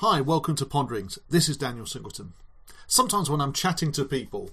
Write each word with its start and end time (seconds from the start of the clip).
Hi, 0.00 0.20
welcome 0.20 0.56
to 0.56 0.66
Ponderings. 0.66 1.18
This 1.30 1.48
is 1.48 1.56
Daniel 1.56 1.86
Singleton. 1.86 2.34
Sometimes 2.86 3.30
when 3.30 3.40
I'm 3.40 3.54
chatting 3.54 3.92
to 3.92 4.04
people, 4.04 4.50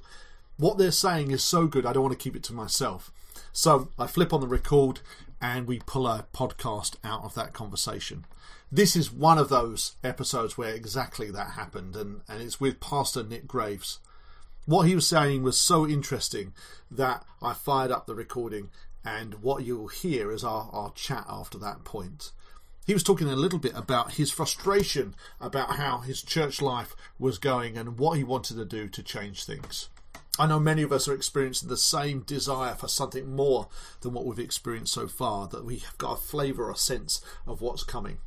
what 0.56 0.78
they're 0.78 0.90
saying 0.90 1.32
is 1.32 1.44
so 1.44 1.68
good 1.68 1.86
I 1.86 1.92
don't 1.92 2.04
want 2.04 2.18
to 2.18 2.24
keep 2.24 2.38
it 2.38 2.44
to 2.44 2.54
myself. 2.54 3.12
So 3.52 3.90
I 4.00 4.08
flip 4.08 4.32
on 4.32 4.40
the 4.40 4.48
record 4.48 5.02
and 5.42 5.68
we 5.68 5.80
pull 5.80 6.08
a 6.08 6.28
podcast 6.34 6.96
out 7.04 7.26
of 7.26 7.36
that 7.36 7.52
conversation. 7.52 8.24
This 8.72 8.96
is 8.96 9.12
one 9.12 9.38
of 9.38 9.50
those 9.50 9.96
episodes 10.02 10.58
where 10.58 10.74
exactly 10.74 11.30
that 11.32 11.52
happened, 11.52 11.98
and, 11.98 12.22
and 12.30 12.42
it's 12.42 12.62
with 12.62 12.80
Pastor 12.80 13.22
Nick 13.22 13.46
Graves. 13.46 14.00
What 14.66 14.88
he 14.88 14.96
was 14.96 15.06
saying 15.06 15.44
was 15.44 15.60
so 15.60 15.86
interesting 15.86 16.54
that 16.90 17.26
I 17.42 17.52
fired 17.52 17.92
up 17.92 18.08
the 18.08 18.16
recording, 18.16 18.70
and 19.04 19.44
what 19.44 19.66
you'll 19.66 19.90
hear 19.90 20.32
is 20.32 20.46
our, 20.46 20.70
our 20.72 20.94
chat 20.94 21.26
after 21.28 21.58
that 21.58 21.84
point. 21.84 22.32
He 22.86 22.94
was 22.94 23.04
talking 23.04 23.30
a 23.30 23.36
little 23.36 23.60
bit 23.60 23.74
about 23.76 24.14
his 24.14 24.30
frustration 24.30 25.16
about 25.40 25.78
how 25.78 26.00
his 26.00 26.22
church 26.22 26.62
life 26.62 26.96
was 27.18 27.38
going 27.38 27.78
and 27.78 27.98
what 27.98 28.18
he 28.18 28.26
wanted 28.26 28.58
to 28.58 28.66
do 28.66 28.90
to 28.90 29.02
change 29.02 29.46
things. 29.46 29.90
I 30.38 30.48
know 30.48 30.60
many 30.60 30.82
of 30.82 30.92
us 30.92 31.08
are 31.08 31.14
experiencing 31.14 31.70
the 31.70 31.78
same 31.78 32.22
desire 32.22 32.76
for 32.76 32.88
something 32.88 33.36
more 33.36 33.68
than 34.02 34.14
what 34.14 34.26
we've 34.26 34.40
experienced 34.40 34.94
so 34.94 35.08
far, 35.08 35.48
that 35.48 35.64
we 35.64 35.78
have 35.78 35.98
got 35.98 36.18
a 36.18 36.22
flavour 36.22 36.70
or 36.70 36.76
sense 36.76 37.24
of 37.48 37.62
what's 37.62 37.84
coming. 37.84 38.18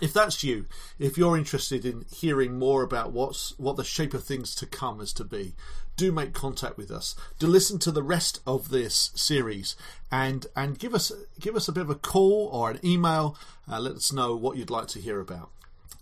If 0.00 0.12
that's 0.12 0.44
you, 0.44 0.66
if 0.98 1.18
you're 1.18 1.36
interested 1.36 1.84
in 1.84 2.04
hearing 2.12 2.58
more 2.58 2.82
about 2.82 3.12
what's 3.12 3.58
what 3.58 3.76
the 3.76 3.84
shape 3.84 4.14
of 4.14 4.22
things 4.22 4.54
to 4.56 4.66
come 4.66 5.00
is 5.00 5.12
to 5.14 5.24
be, 5.24 5.54
do 5.96 6.12
make 6.12 6.32
contact 6.32 6.76
with 6.76 6.90
us. 6.90 7.16
Do 7.40 7.48
listen 7.48 7.80
to 7.80 7.90
the 7.90 8.02
rest 8.02 8.40
of 8.46 8.70
this 8.70 9.10
series 9.16 9.74
and 10.12 10.46
and 10.54 10.78
give 10.78 10.94
us 10.94 11.10
give 11.40 11.56
us 11.56 11.66
a 11.66 11.72
bit 11.72 11.82
of 11.82 11.90
a 11.90 11.96
call 11.96 12.48
or 12.52 12.70
an 12.70 12.80
email. 12.84 13.36
Uh, 13.70 13.80
let 13.80 13.96
us 13.96 14.12
know 14.12 14.36
what 14.36 14.56
you'd 14.56 14.70
like 14.70 14.86
to 14.88 15.00
hear 15.00 15.20
about. 15.20 15.50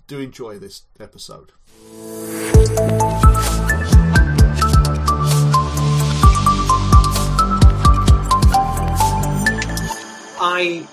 Do 0.06 0.20
enjoy 0.20 0.58
this 0.58 0.82
episode. 1.00 1.52
I 10.38 10.86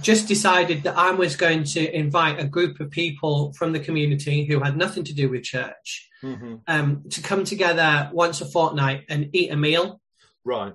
just 0.00 0.28
decided 0.28 0.84
that 0.84 0.96
I 0.96 1.10
was 1.10 1.36
going 1.36 1.64
to 1.64 1.96
invite 1.96 2.38
a 2.38 2.44
group 2.46 2.78
of 2.80 2.90
people 2.90 3.52
from 3.54 3.72
the 3.72 3.80
community 3.80 4.44
who 4.44 4.60
had 4.60 4.76
nothing 4.76 5.04
to 5.04 5.14
do 5.14 5.28
with 5.28 5.42
church 5.42 6.06
Mm-hmm. 6.22 6.56
um, 6.66 7.04
to 7.12 7.22
come 7.22 7.44
together 7.44 8.10
once 8.12 8.42
a 8.42 8.44
fortnight 8.44 9.04
and 9.08 9.30
eat 9.32 9.50
a 9.50 9.56
meal. 9.56 10.02
Right. 10.44 10.74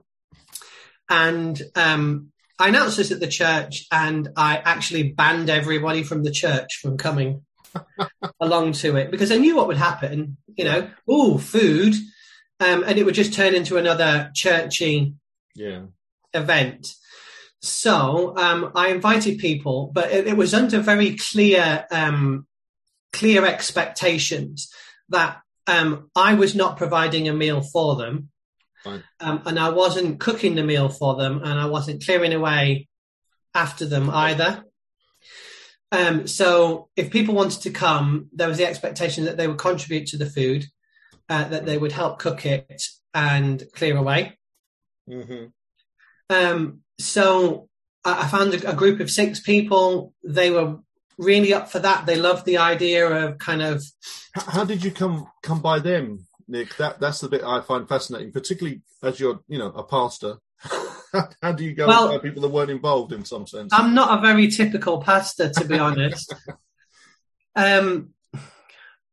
And 1.08 1.62
um, 1.76 2.32
I 2.58 2.70
announced 2.70 2.98
this 2.98 3.12
at 3.12 3.20
the 3.20 3.28
church, 3.28 3.86
and 3.92 4.30
I 4.36 4.58
actually 4.58 5.12
banned 5.14 5.52
everybody 5.52 6.02
from 6.02 6.24
the 6.24 6.32
church 6.32 6.80
from 6.82 6.98
coming 6.98 7.46
along 8.40 8.72
to 8.72 8.96
it 8.96 9.12
because 9.12 9.32
I 9.32 9.38
knew 9.38 9.56
what 9.56 9.68
would 9.68 9.78
happen. 9.78 10.38
You 10.58 10.66
know, 10.66 10.90
oh, 11.08 11.38
food, 11.38 11.94
um, 12.60 12.84
and 12.84 12.98
it 12.98 13.06
would 13.06 13.14
just 13.14 13.34
turn 13.34 13.54
into 13.54 13.78
another 13.78 14.32
churchy 14.34 15.14
Yeah. 15.54 15.82
event. 16.34 16.88
So 17.66 18.36
um, 18.38 18.72
I 18.76 18.90
invited 18.90 19.40
people, 19.40 19.92
but 19.94 20.12
it, 20.12 20.28
it 20.28 20.38
was 20.38 20.54
under 20.54 20.80
very 20.80 21.16
clear, 21.16 21.86
um, 21.92 22.46
clear 23.12 23.46
expectations 23.46 24.72
that 25.10 25.40
um, 25.68 26.12
I 26.16 26.36
was 26.36 26.54
not 26.56 26.78
providing 26.78 27.28
a 27.28 27.34
meal 27.34 27.62
for 27.62 27.96
them, 27.96 28.30
um, 28.86 29.42
and 29.46 29.60
I 29.60 29.70
wasn't 29.70 30.20
cooking 30.20 30.56
the 30.56 30.64
meal 30.64 30.90
for 30.90 31.16
them, 31.16 31.42
and 31.44 31.60
I 31.60 31.66
wasn't 31.66 32.06
clearing 32.06 32.34
away 32.34 32.88
after 33.56 33.86
them 33.86 34.10
either. 34.12 34.64
Um, 35.92 36.28
so 36.28 36.90
if 36.96 37.10
people 37.10 37.34
wanted 37.34 37.62
to 37.62 37.72
come, 37.72 38.30
there 38.32 38.48
was 38.48 38.58
the 38.58 38.66
expectation 38.68 39.26
that 39.26 39.38
they 39.38 39.48
would 39.48 39.58
contribute 39.58 40.08
to 40.08 40.18
the 40.18 40.30
food, 40.30 40.66
uh, 41.30 41.48
that 41.48 41.66
they 41.66 41.78
would 41.78 41.94
help 41.94 42.20
cook 42.20 42.46
it 42.46 42.84
and 43.14 43.64
clear 43.74 43.98
away. 43.98 44.38
Mm-hmm. 45.10 45.46
Um, 46.30 46.82
so 47.00 47.70
I, 48.04 48.28
found 48.28 48.54
a, 48.54 48.72
a 48.72 48.76
group 48.76 49.00
of 49.00 49.12
six 49.12 49.40
people. 49.40 50.14
They 50.24 50.52
were 50.52 50.78
really 51.18 51.54
up 51.54 51.70
for 51.72 51.80
that. 51.80 52.06
They 52.06 52.16
loved 52.16 52.46
the 52.46 52.58
idea 52.58 53.08
of 53.08 53.38
kind 53.38 53.62
of 53.62 53.84
How 54.36 54.64
did 54.64 54.84
you 54.84 54.92
come 54.92 55.28
come 55.44 55.62
by 55.62 55.80
them, 55.80 56.28
Nick? 56.48 56.76
That 56.78 57.00
that's 57.00 57.20
the 57.22 57.30
bit 57.30 57.44
I 57.44 57.62
find 57.62 57.88
fascinating, 57.88 58.32
particularly 58.32 58.82
as 59.04 59.20
you're 59.20 59.40
you 59.48 59.58
know 59.58 59.70
a 59.70 59.84
pastor. 59.84 60.38
How 61.42 61.54
do 61.54 61.64
you 61.64 61.74
go 61.74 61.88
Well- 61.88 62.10
by 62.10 62.18
people 62.18 62.42
that 62.42 62.50
weren't 62.50 62.72
involved 62.72 63.14
in 63.14 63.26
some 63.26 63.48
sense? 63.48 63.72
I'm 63.74 63.94
not 63.94 64.18
a 64.18 64.22
very 64.22 64.48
typical 64.50 65.02
pastor, 65.02 65.50
to 65.50 65.66
be 65.66 65.80
honest. 65.80 66.34
Um, 67.58 68.10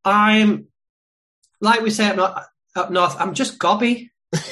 I'm 0.04 0.66
like 1.60 1.80
we 1.80 1.90
say 1.90 2.08
up 2.08 2.16
north, 2.16 2.46
up 2.74 2.90
north. 2.90 3.14
I'm 3.20 3.34
just 3.34 3.58
gobby. 3.58 4.10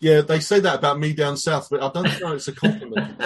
yeah, 0.00 0.20
they 0.20 0.40
say 0.40 0.60
that 0.60 0.78
about 0.78 0.98
me 0.98 1.12
down 1.14 1.36
south, 1.36 1.68
but 1.70 1.82
I 1.82 1.90
don't 1.90 2.20
know 2.20 2.32
it's 2.32 2.48
a 2.48 2.52
compliment. 2.52 3.20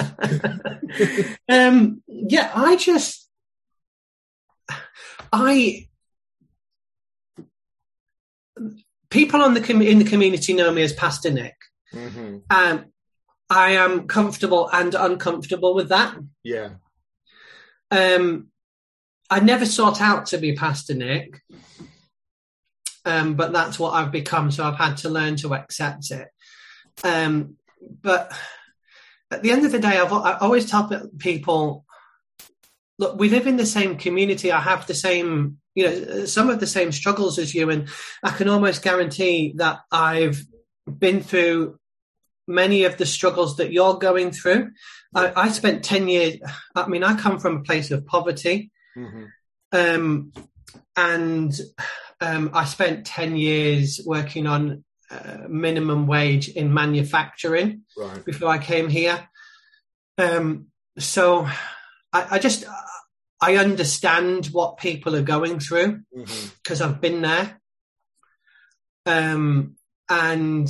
um, 1.49 2.03
yeah, 2.07 2.53
I 2.55 2.77
just, 2.77 3.29
I, 5.33 5.89
people 9.11 9.43
on 9.43 9.55
the 9.55 9.61
com- 9.61 9.83
in 9.83 9.99
the 9.99 10.05
community 10.05 10.53
know 10.53 10.71
me 10.73 10.83
as 10.83 10.93
Pastor 10.93 11.31
Nick. 11.31 11.57
hmm 11.93 12.39
Um, 12.51 12.87
I 13.51 13.71
am 13.71 14.07
comfortable 14.07 14.69
and 14.73 14.95
uncomfortable 14.95 15.75
with 15.75 15.89
that. 15.89 16.17
Yeah, 16.45 16.75
Um, 17.91 18.49
I 19.31 19.41
never 19.41 19.67
sought 19.67 20.01
out 20.01 20.27
to 20.27 20.39
be 20.39 20.55
Pastor 20.55 20.95
Nick, 20.95 21.41
um, 23.09 23.35
but 23.35 23.53
that's 23.53 23.79
what 23.79 23.95
I've 23.95 24.13
become. 24.13 24.51
So 24.51 24.65
I've 24.65 24.77
had 24.77 24.99
to 24.99 25.09
learn 25.09 25.37
to 25.37 25.55
accept 25.55 26.11
it. 26.11 26.29
Um, 27.03 27.57
but 28.03 28.31
at 29.31 29.43
the 29.43 29.51
end 29.51 29.65
of 29.65 29.73
the 29.73 29.79
day, 29.79 29.99
I've 29.99 30.13
I 30.13 30.37
always 30.39 30.71
tell 30.71 30.91
people, 31.19 31.87
look, 32.99 33.19
we 33.19 33.31
live 33.31 33.47
in 33.47 33.57
the 33.57 33.67
same 33.67 33.97
community. 33.97 34.53
I 34.53 34.61
have 34.61 34.87
the 34.87 34.95
same, 34.95 35.59
you 35.75 35.85
know, 35.85 36.25
some 36.27 36.51
of 36.51 36.61
the 36.61 36.67
same 36.67 36.93
struggles 36.93 37.39
as 37.39 37.55
you, 37.55 37.71
and 37.71 37.89
I 38.23 38.31
can 38.31 38.49
almost 38.49 38.83
guarantee 38.83 39.55
that 39.57 39.81
I've 39.91 40.45
been 40.87 41.23
through 41.23 41.79
many 42.47 42.85
of 42.85 42.99
the 42.99 43.07
struggles 43.07 43.57
that 43.57 43.73
you're 43.73 43.99
going 43.99 44.33
through. 44.33 44.73
I, 45.15 45.33
I 45.35 45.49
spent 45.49 45.85
10 45.85 46.09
years, 46.09 46.37
I 46.75 46.89
mean, 46.89 47.05
I 47.05 47.17
come 47.17 47.39
from 47.39 47.59
a 47.59 47.63
place 47.63 47.91
of 47.91 48.07
poverty. 48.07 48.71
hmm 48.95 49.25
Um, 49.73 50.33
and 50.97 51.59
um, 52.21 52.51
I 52.53 52.65
spent 52.65 53.07
10 53.07 53.37
years 53.37 54.01
working 54.05 54.47
on 54.47 54.85
uh, 55.11 55.47
minimum 55.49 56.07
wage 56.07 56.49
in 56.49 56.73
manufacturing 56.75 57.83
right. 57.97 58.25
before 58.25 58.49
I 58.49 58.59
came 58.59 58.89
here. 58.89 59.29
Um, 60.19 60.67
so 60.99 61.47
I, 62.13 62.27
I 62.33 62.39
just, 62.39 62.65
I 63.41 63.57
understand 63.57 64.47
what 64.47 64.79
people 64.79 65.15
are 65.15 65.23
going 65.23 65.61
through 65.61 66.01
because 66.63 66.81
I've 66.81 67.01
been 67.01 67.23
there. 67.23 67.61
Um, 69.07 69.77
and 70.09 70.69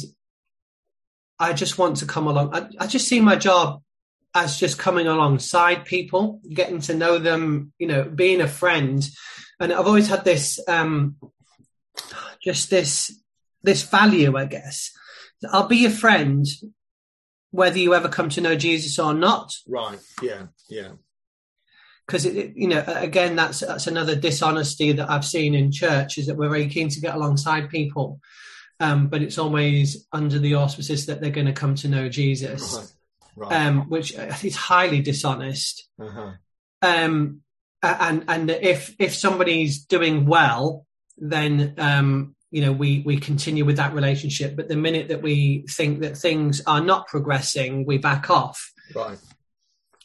I 1.39 1.53
just 1.53 1.79
want 1.79 1.99
to 1.99 2.07
come 2.07 2.27
along. 2.27 2.55
I, 2.55 2.69
I 2.79 2.87
just 2.87 3.09
see 3.09 3.21
my 3.21 3.37
job 3.37 3.83
as 4.35 4.59
just 4.59 4.79
coming 4.79 5.07
alongside 5.07 5.85
people, 5.85 6.41
getting 6.53 6.81
to 6.83 6.95
know 6.95 7.19
them, 7.19 7.73
you 7.79 7.87
know, 7.87 8.05
being 8.05 8.41
a 8.41 8.49
friend. 8.49 9.09
And 9.59 9.73
I've 9.73 9.87
always 9.87 10.09
had 10.09 10.25
this, 10.25 10.61
um, 10.69 11.17
just 12.43 12.71
this, 12.71 13.21
this 13.63 13.83
value, 13.83 14.37
I 14.37 14.47
guess. 14.47 14.91
I'll 15.53 15.69
be 15.69 15.85
a 15.87 15.91
friend 15.91 16.47
whether 17.51 17.79
you 17.79 17.95
ever 17.95 18.09
come 18.09 18.29
to 18.31 18.41
know 18.41 18.57
Jesus 18.57 18.99
or 18.99 19.15
not. 19.15 19.53
Right. 19.67 19.99
Yeah. 20.23 20.47
Yeah. 20.69 20.93
because 22.07 22.25
you 22.27 22.69
know 22.69 22.83
again 22.87 23.37
that's 23.37 23.61
that's 23.61 23.87
another 23.87 24.15
dishonesty 24.17 24.93
that 24.93 25.11
I've 25.11 25.25
seen 25.25 25.55
in 25.55 25.71
church 25.73 26.19
is 26.19 26.27
that 26.27 26.37
we're 26.37 26.49
very 26.51 26.69
keen 26.69 26.89
to 26.91 27.01
get 27.01 27.15
alongside 27.15 27.71
people, 27.71 28.21
um, 28.81 29.09
but 29.09 29.23
it's 29.23 29.39
always 29.39 30.07
under 30.13 30.39
the 30.39 30.55
auspices 30.55 31.07
that 31.07 31.21
they're 31.21 31.31
going 31.31 31.47
to 31.47 31.53
come 31.53 31.75
to 31.77 31.89
know 31.89 32.09
Jesus, 32.09 32.93
Right. 33.37 33.51
Right. 33.51 33.67
um, 33.67 33.89
which 33.89 34.13
is 34.43 34.57
highly 34.57 35.01
dishonest. 35.01 35.89
uh-huh. 36.01 36.33
Um, 36.83 37.41
and 37.83 38.25
and 38.29 38.51
if 38.51 38.95
if 38.99 39.15
somebody's 39.15 39.85
doing 39.87 40.27
well, 40.27 40.87
then 41.21 41.75
um, 41.79 42.35
you 42.51 42.63
know 42.63 42.73
we 42.73 43.03
we 43.05 43.19
continue 43.19 43.65
with 43.65 43.77
that 43.77 43.95
relationship. 43.95 44.57
But 44.57 44.69
the 44.69 44.77
minute 44.77 45.09
that 45.09 45.23
we 45.23 45.65
think 45.69 46.01
that 46.01 46.17
things 46.17 46.61
are 46.67 46.81
not 46.81 47.07
progressing, 47.09 47.85
we 47.87 47.99
back 47.99 48.31
off 48.31 48.73
Right. 48.95 49.19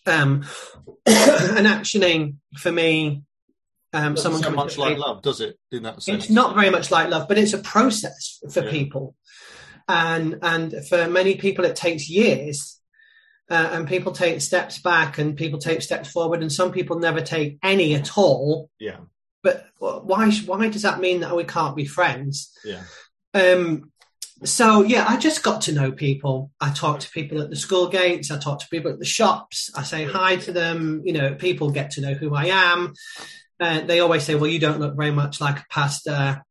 um, 0.05 0.43
and 1.05 1.67
actioning 1.67 2.35
for 2.57 2.71
me, 2.71 3.23
um, 3.93 4.17
someone 4.17 4.41
sound 4.41 4.55
much 4.55 4.77
like 4.77 4.97
love, 4.97 5.21
does 5.21 5.39
it? 5.41 5.57
In 5.71 5.83
that 5.83 6.01
sense, 6.03 6.25
It's 6.25 6.31
not 6.33 6.55
very 6.55 6.69
much 6.69 6.91
like 6.91 7.09
love, 7.09 7.27
but 7.27 7.37
it's 7.37 7.53
a 7.53 7.59
process 7.59 8.39
for 8.51 8.63
Yeah. 8.63 8.71
people, 8.71 9.15
and 9.87 10.39
and 10.41 10.73
for 10.87 11.07
many 11.07 11.35
people 11.35 11.65
it 11.65 11.75
takes 11.75 12.09
years. 12.09 12.79
uh, 13.49 13.69
and 13.73 13.87
people 13.89 14.13
take 14.13 14.39
steps 14.39 14.79
back 14.79 15.17
and 15.17 15.35
people 15.35 15.59
take 15.59 15.81
steps 15.81 16.09
forward 16.09 16.41
and 16.41 16.51
some 16.51 16.71
people 16.71 16.97
never 16.97 17.19
take 17.21 17.57
any 17.61 17.93
at 17.93 18.17
all 18.17 18.69
Yeah. 18.79 18.99
But 19.43 19.67
why 19.77 20.31
why 20.45 20.69
does 20.69 20.83
that 20.83 20.99
mean 21.01 21.19
that 21.19 21.35
we 21.35 21.43
can't 21.43 21.75
be 21.75 21.85
friends? 21.85 22.51
Yeah. 22.65 22.83
um 23.33 23.91
so 24.43 24.81
yeah 24.83 25.05
i 25.07 25.15
just 25.17 25.43
got 25.43 25.61
to 25.61 25.71
know 25.71 25.91
people. 25.91 26.51
I 26.59 26.71
talk 26.71 26.99
to 27.01 27.09
people 27.11 27.41
at 27.41 27.49
the 27.49 27.55
school 27.55 27.87
gates. 27.89 28.31
I 28.31 28.37
talk 28.39 28.59
to 28.59 28.67
people 28.69 28.91
at 28.91 28.99
the 28.99 29.05
shops. 29.05 29.69
I 29.75 29.83
say 29.83 30.05
hi 30.05 30.37
to 30.37 30.51
them. 30.51 31.01
You 31.05 31.13
know 31.13 31.35
people 31.35 31.69
get 31.71 31.91
to 31.91 32.01
know 32.01 32.13
who 32.13 32.33
i 32.35 32.45
am. 32.45 32.93
Uh, 33.59 33.81
they 33.81 33.99
always 33.99 34.23
say 34.23 34.35
well 34.35 34.49
you 34.49 34.59
don't 34.59 34.79
look 34.79 34.95
very 34.97 35.11
much 35.11 35.39
like 35.39 35.59
a 35.59 35.65
pastor. 35.69 36.43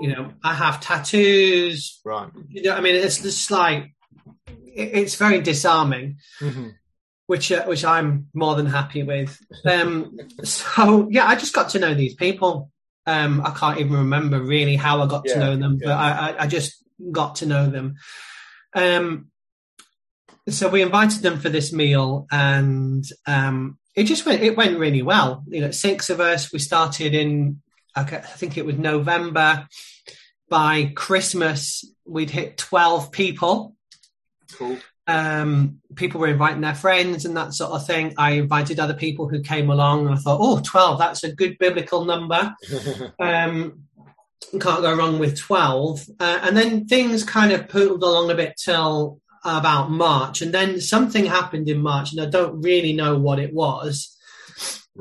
You 0.00 0.08
know 0.12 0.32
i 0.42 0.52
have 0.54 0.80
tattoos. 0.80 2.00
Right. 2.04 2.30
you 2.48 2.62
know 2.64 2.74
i 2.74 2.80
mean 2.80 2.96
it's 2.96 3.22
just 3.22 3.50
like 3.50 3.94
it- 4.80 4.90
it's 5.00 5.14
very 5.14 5.40
disarming. 5.40 6.18
Hmm 6.38 6.68
which 7.30 7.52
uh, 7.52 7.64
which 7.66 7.84
I'm 7.84 8.26
more 8.34 8.56
than 8.56 8.66
happy 8.66 9.04
with. 9.04 9.40
Um, 9.64 10.18
so 10.42 11.06
yeah, 11.12 11.26
I 11.28 11.36
just 11.36 11.54
got 11.54 11.68
to 11.70 11.78
know 11.78 11.94
these 11.94 12.14
people. 12.14 12.72
Um, 13.06 13.40
I 13.46 13.52
can't 13.52 13.78
even 13.78 13.92
remember 13.92 14.42
really 14.42 14.74
how 14.74 15.00
I 15.00 15.06
got 15.06 15.22
Yeah, 15.24 15.34
to 15.34 15.38
know 15.38 15.56
them, 15.56 15.78
but 15.78 15.90
yeah. 15.90 15.96
I, 15.96 16.10
I, 16.10 16.42
I 16.42 16.46
just 16.48 16.84
got 17.12 17.36
to 17.36 17.46
know 17.46 17.70
them. 17.70 17.94
Um, 18.74 19.30
so 20.48 20.68
we 20.68 20.82
invited 20.82 21.22
them 21.22 21.38
for 21.38 21.48
this 21.48 21.72
meal, 21.72 22.26
and 22.32 23.04
um, 23.28 23.78
it 23.94 24.04
just 24.04 24.26
went 24.26 24.42
it 24.42 24.56
went 24.56 24.80
really 24.80 25.02
well. 25.02 25.44
You 25.46 25.60
know, 25.60 25.70
six 25.70 26.10
of 26.10 26.18
us. 26.18 26.52
We 26.52 26.58
started 26.58 27.14
in 27.14 27.62
I 27.94 28.02
think 28.02 28.58
it 28.58 28.66
was 28.66 28.76
November. 28.76 29.68
By 30.48 30.90
Christmas, 30.96 31.84
we'd 32.04 32.30
hit 32.30 32.58
twelve 32.58 33.12
people 33.12 33.76
Cool. 34.52 34.78
Um, 35.10 35.80
people 35.96 36.20
were 36.20 36.28
inviting 36.28 36.60
their 36.60 36.74
friends 36.74 37.24
and 37.24 37.36
that 37.36 37.52
sort 37.52 37.72
of 37.72 37.84
thing. 37.84 38.14
I 38.16 38.32
invited 38.32 38.78
other 38.78 38.94
people 38.94 39.28
who 39.28 39.42
came 39.42 39.68
along 39.68 40.06
and 40.06 40.14
I 40.14 40.18
thought, 40.18 40.38
oh, 40.40 40.60
12, 40.64 40.98
that's 40.98 41.24
a 41.24 41.32
good 41.32 41.58
biblical 41.58 42.04
number. 42.04 42.54
Um, 43.18 43.84
can't 44.58 44.82
go 44.82 44.96
wrong 44.96 45.18
with 45.18 45.38
12. 45.38 46.08
Uh, 46.18 46.38
and 46.42 46.56
then 46.56 46.86
things 46.86 47.24
kind 47.24 47.52
of 47.52 47.68
poodled 47.68 48.02
along 48.02 48.30
a 48.30 48.34
bit 48.34 48.54
till 48.56 49.20
about 49.44 49.90
March. 49.90 50.40
And 50.42 50.52
then 50.52 50.80
something 50.80 51.26
happened 51.26 51.68
in 51.68 51.80
March 51.82 52.12
and 52.12 52.20
I 52.20 52.26
don't 52.26 52.62
really 52.62 52.92
know 52.92 53.18
what 53.18 53.38
it 53.38 53.52
was. 53.52 54.16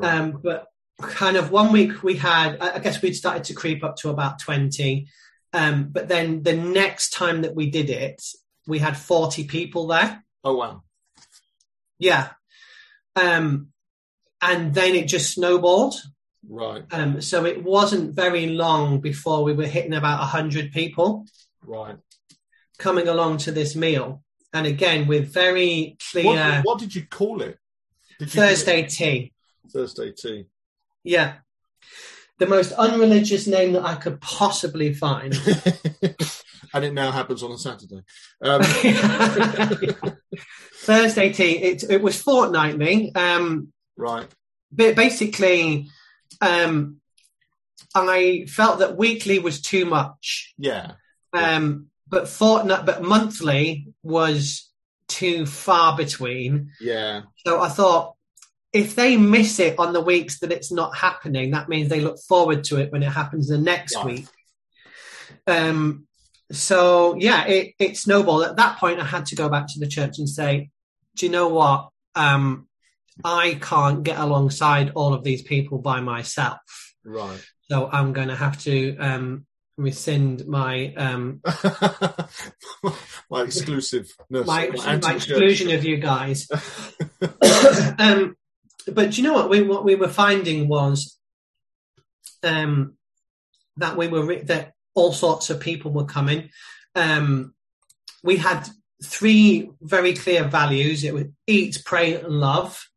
Um, 0.02 0.40
but 0.44 0.66
kind 1.02 1.38
of 1.38 1.52
one 1.52 1.72
week 1.72 2.04
we 2.04 2.18
had, 2.18 2.58
I 2.60 2.76
I 2.76 2.80
guess 2.80 3.02
we'd 3.02 3.16
started 3.16 3.46
to 3.46 3.54
creep 3.54 3.84
up 3.84 3.96
to 3.98 4.10
about 4.10 4.40
20. 4.40 5.08
Um, 5.54 5.90
but 5.90 6.10
then 6.10 6.44
the 6.44 6.56
next 6.56 7.12
time 7.12 7.42
that 7.44 7.56
we 7.56 7.70
did 7.70 7.90
it, 7.90 8.22
we 8.70 8.80
had 8.80 8.96
40 8.98 9.44
people 9.46 9.88
there. 9.88 10.24
oh 10.44 10.56
wow. 10.56 10.84
Yeah. 11.98 12.30
Um, 13.16 13.70
and 14.42 14.74
then 14.74 14.96
it 14.96 15.08
just 15.10 15.34
snowballed. 15.34 15.96
Right. 16.48 16.86
Um, 16.92 17.22
so 17.22 17.44
it 17.46 17.62
wasn't 17.64 18.16
very 18.16 18.48
long 18.48 19.02
before 19.02 19.44
we 19.44 19.52
were 19.54 19.66
hitting 19.68 19.94
about 19.94 20.20
100 20.20 20.72
people 20.72 21.26
Right. 21.66 21.98
coming 22.78 23.08
along 23.10 23.40
to 23.40 23.52
this 23.52 23.76
meal. 23.76 24.24
And 24.54 24.66
again, 24.66 25.08
with 25.08 25.34
very 25.34 25.98
clear 26.12 26.26
What, 26.26 26.66
what 26.66 26.80
did 26.80 26.96
you 26.96 27.06
call 27.06 27.42
it? 27.42 27.58
You 28.20 28.26
Thursday 28.28 28.84
tea. 28.88 29.34
Thursday 29.70 30.14
tea. 30.14 30.46
Yeah. 31.04 31.36
The 32.38 32.48
most 32.48 32.72
unreligious 32.72 33.46
name 33.48 33.74
that 33.74 33.84
I 33.84 33.96
could 33.96 34.22
possibly 34.22 34.94
find. 34.94 35.34
and 36.74 36.86
it 36.86 36.94
now 36.94 37.12
happens 37.12 37.44
on 37.44 37.52
a 37.52 37.58
Saturday. 37.58 38.02
Um, 38.42 38.62
Thursday 40.76 41.32
tea. 41.34 41.58
It, 41.58 41.84
it 41.90 42.02
was 42.02 42.22
fortnightly. 42.22 43.14
Um, 43.16 43.72
right. 43.98 44.28
but 44.72 44.96
basically, 44.96 45.88
um, 46.42 46.98
I 47.96 48.46
felt 48.48 48.80
that 48.80 48.98
weekly 48.98 49.40
was 49.40 49.62
too 49.62 49.86
much. 49.86 50.54
Yeah. 50.58 50.92
Um, 51.34 51.88
but 52.08 52.28
fortnight, 52.28 52.86
but 52.86 53.04
monthly 53.04 53.94
was 54.04 54.70
too 55.08 55.46
far 55.46 55.96
between. 55.98 56.72
Yeah. 56.80 57.24
So 57.46 57.62
I 57.62 57.70
thought 57.70 58.16
if 58.72 58.96
they 58.96 59.18
miss 59.18 59.60
it 59.60 59.80
on 59.80 59.94
the 59.94 60.02
weeks 60.02 60.40
that 60.40 60.52
it's 60.52 60.72
not 60.72 60.96
happening, 60.96 61.52
that 61.52 61.70
means 61.70 61.90
they 61.90 62.02
look 62.02 62.20
forward 62.20 62.64
to 62.66 62.78
it 62.78 62.92
when 62.92 63.04
it 63.04 63.12
happens 63.12 63.48
the 63.48 63.58
next 63.58 63.96
Right. 63.96 64.06
week. 64.06 64.28
Um, 65.48 66.08
so 66.52 67.16
yeah, 67.18 67.46
it, 67.46 67.74
it 67.80 67.98
snowballed. 67.98 68.46
At 68.46 68.56
that 68.58 68.78
point, 68.78 69.00
I 69.00 69.06
had 69.06 69.28
to 69.28 69.36
go 69.36 69.50
back 69.50 69.68
to 69.68 69.80
the 69.80 69.88
church 69.88 70.18
and 70.18 70.30
say, 70.30 70.70
"Do 71.16 71.26
you 71.26 71.32
know 71.32 71.50
what? 71.50 71.90
Um, 72.16 72.68
I 73.24 73.58
can't 73.62 74.04
get 74.04 74.20
alongside 74.20 74.92
all 74.96 75.14
of 75.14 75.24
these 75.24 75.42
people 75.42 75.80
by 75.80 76.02
myself. 76.02 76.60
Right. 77.04 77.40
So 77.70 77.90
I'm 77.92 78.14
going 78.14 78.30
to 78.30 78.36
have 78.36 78.60
to 78.64 78.98
um, 78.98 79.46
rescind 79.78 80.48
my 80.48 80.94
um, 80.96 81.42
my 83.30 83.42
exclusive. 83.42 84.12
No, 84.30 84.44
my, 84.44 84.70
my 84.70 84.98
my 84.98 85.16
exclusion 85.16 85.72
of 85.72 85.84
you 85.84 85.98
guys. 85.98 86.48
um, 88.00 88.36
but 88.88 89.12
do 89.12 89.22
you 89.22 89.24
know 89.24 89.34
what 89.34 89.50
we 89.50 89.62
what 89.62 89.84
we 89.84 89.96
were 89.96 90.10
finding 90.10 90.68
was 90.68 91.18
um, 92.44 92.96
that 93.78 93.98
we 93.98 94.08
were 94.08 94.26
re- 94.26 94.44
that 94.44 94.74
all 95.00 95.14
sorts 95.14 95.50
of 95.50 95.60
people 95.60 95.92
were 95.92 96.06
coming. 96.06 96.50
Um, 96.96 97.54
we 98.24 98.38
had 98.38 98.68
three 99.04 99.72
very 99.82 100.14
clear 100.14 100.44
values. 100.44 101.04
It 101.04 101.14
was 101.14 101.26
eat, 101.48 101.82
pray, 101.86 102.16
and 102.16 102.28
love. 102.28 102.88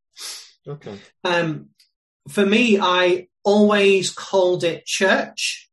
Okay. 0.67 0.99
Um, 1.25 1.71
for 2.29 2.45
me, 2.45 2.79
I 2.81 3.29
always 3.45 4.11
called 4.11 4.65
it 4.65 4.87
church 4.87 5.69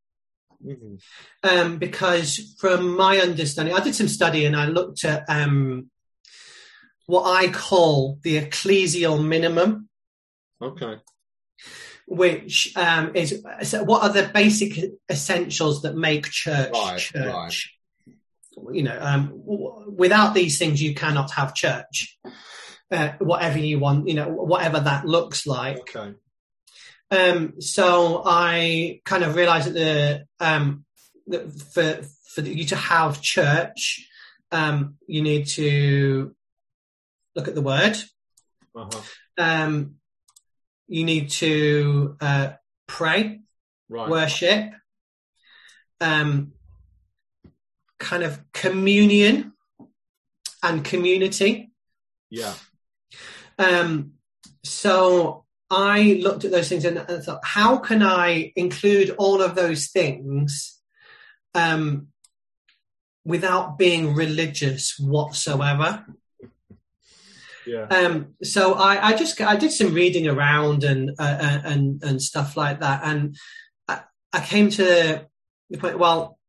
hmm 0.61 0.95
um, 1.41 1.77
because, 1.77 2.55
from 2.59 2.97
my 2.97 3.19
understanding, 3.19 3.73
I 3.73 3.79
did 3.79 3.95
some 3.95 4.09
study 4.09 4.45
and 4.45 4.57
I 4.57 4.65
looked 4.65 5.05
at 5.05 5.23
um, 5.29 5.89
what 7.05 7.23
I 7.23 7.47
call 7.49 8.19
the 8.23 8.41
ecclesial 8.41 9.25
minimum, 9.25 9.89
Okay. 10.61 10.97
Which 12.09 12.75
um, 12.75 13.11
is 13.15 13.45
so 13.61 13.83
what 13.83 14.01
are 14.01 14.09
the 14.09 14.29
basic 14.33 14.91
essentials 15.09 15.83
that 15.83 15.95
make 15.95 16.25
church 16.29 16.73
Right, 16.73 16.99
church. 16.99 17.75
You 18.71 18.83
know, 18.83 18.97
um, 18.99 19.27
w- 19.45 19.93
without 19.95 20.33
these 20.33 20.57
things, 20.57 20.81
you 20.81 20.95
cannot 20.95 21.31
have 21.31 21.53
church. 21.53 22.17
Uh, 22.91 23.11
whatever 23.19 23.59
you 23.59 23.77
want, 23.77 24.07
you 24.07 24.15
know, 24.15 24.27
whatever 24.27 24.79
that 24.79 25.05
looks 25.05 25.45
like. 25.45 25.95
Okay. 25.95 26.15
Um, 27.11 27.61
so 27.61 28.23
I 28.25 29.01
kind 29.05 29.23
of 29.23 29.35
realised 29.35 29.67
that 29.67 29.73
the 29.75 30.25
um, 30.39 30.85
that 31.27 31.51
for 31.51 32.01
for 32.33 32.41
you 32.41 32.65
to 32.65 32.75
have 32.75 33.21
church, 33.21 34.07
um, 34.51 34.95
you 35.05 35.21
need 35.21 35.45
to 35.49 36.35
look 37.35 37.47
at 37.47 37.53
the 37.53 37.61
word. 37.61 37.97
Uh-huh. 38.75 39.01
Um, 39.37 39.98
you 40.89 41.03
need 41.05 41.29
to 41.29 42.17
uh, 42.19 42.49
pray, 42.87 43.39
Right. 43.87 44.09
worship, 44.09 44.73
um, 46.01 46.53
kind 47.99 48.23
of 48.23 48.39
communion 48.53 49.53
and 50.61 50.83
community. 50.83 51.71
Yeah. 52.29 52.53
Um, 53.57 54.13
so 54.63 55.45
I 55.69 56.19
looked 56.21 56.45
at 56.45 56.51
those 56.51 56.69
things 56.69 56.85
and, 56.85 56.97
and 56.97 57.23
thought, 57.23 57.43
how 57.43 57.77
can 57.77 58.01
I 58.03 58.51
include 58.55 59.11
all 59.17 59.41
of 59.41 59.55
those 59.55 59.87
things 59.87 60.79
um, 61.53 62.07
without 63.25 63.77
being 63.77 64.15
religious 64.15 64.97
whatsoever? 64.99 66.05
Yeah. 67.69 67.85
Um, 67.85 68.33
so 68.41 68.73
I, 68.73 69.09
I 69.09 69.13
just 69.15 69.39
I 69.41 69.55
did 69.55 69.71
some 69.71 69.93
reading 69.93 70.27
around 70.27 70.83
and 70.83 71.11
uh, 71.19 71.23
uh, 71.23 71.61
and 71.63 72.03
and 72.03 72.21
stuff 72.21 72.57
like 72.57 72.79
that, 72.79 73.01
and 73.03 73.37
I, 73.87 74.01
I 74.33 74.39
came 74.39 74.69
to 74.71 75.27
the 75.69 75.77
point. 75.77 75.99
Well, 75.99 76.39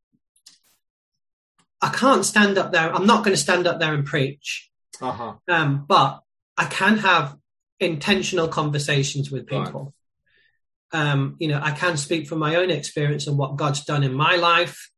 I 1.83 1.91
can't 1.91 2.25
stand 2.25 2.57
up 2.57 2.73
there. 2.73 2.95
I'm 2.95 3.07
not 3.07 3.25
going 3.25 3.35
to 3.35 3.43
stand 3.43 3.67
up 3.67 3.81
there 3.81 3.93
and 3.95 4.07
preach. 4.07 4.71
Uh-huh. 5.01 5.35
Um, 5.49 5.85
but 5.87 6.21
I 6.57 6.65
can 6.67 6.99
have 6.99 7.37
intentional 7.79 8.49
conversations 8.49 9.31
with 9.31 9.51
Right. 9.51 9.65
people. 9.65 9.95
Um, 10.93 11.37
you 11.39 11.49
know, 11.49 11.61
I 11.63 11.71
can 11.71 11.97
speak 11.97 12.29
from 12.29 12.39
my 12.39 12.57
own 12.57 12.71
experience 12.71 13.27
and 13.27 13.39
what 13.39 13.57
God's 13.57 13.85
done 13.85 14.03
in 14.03 14.13
my 14.13 14.37
life, 14.37 14.91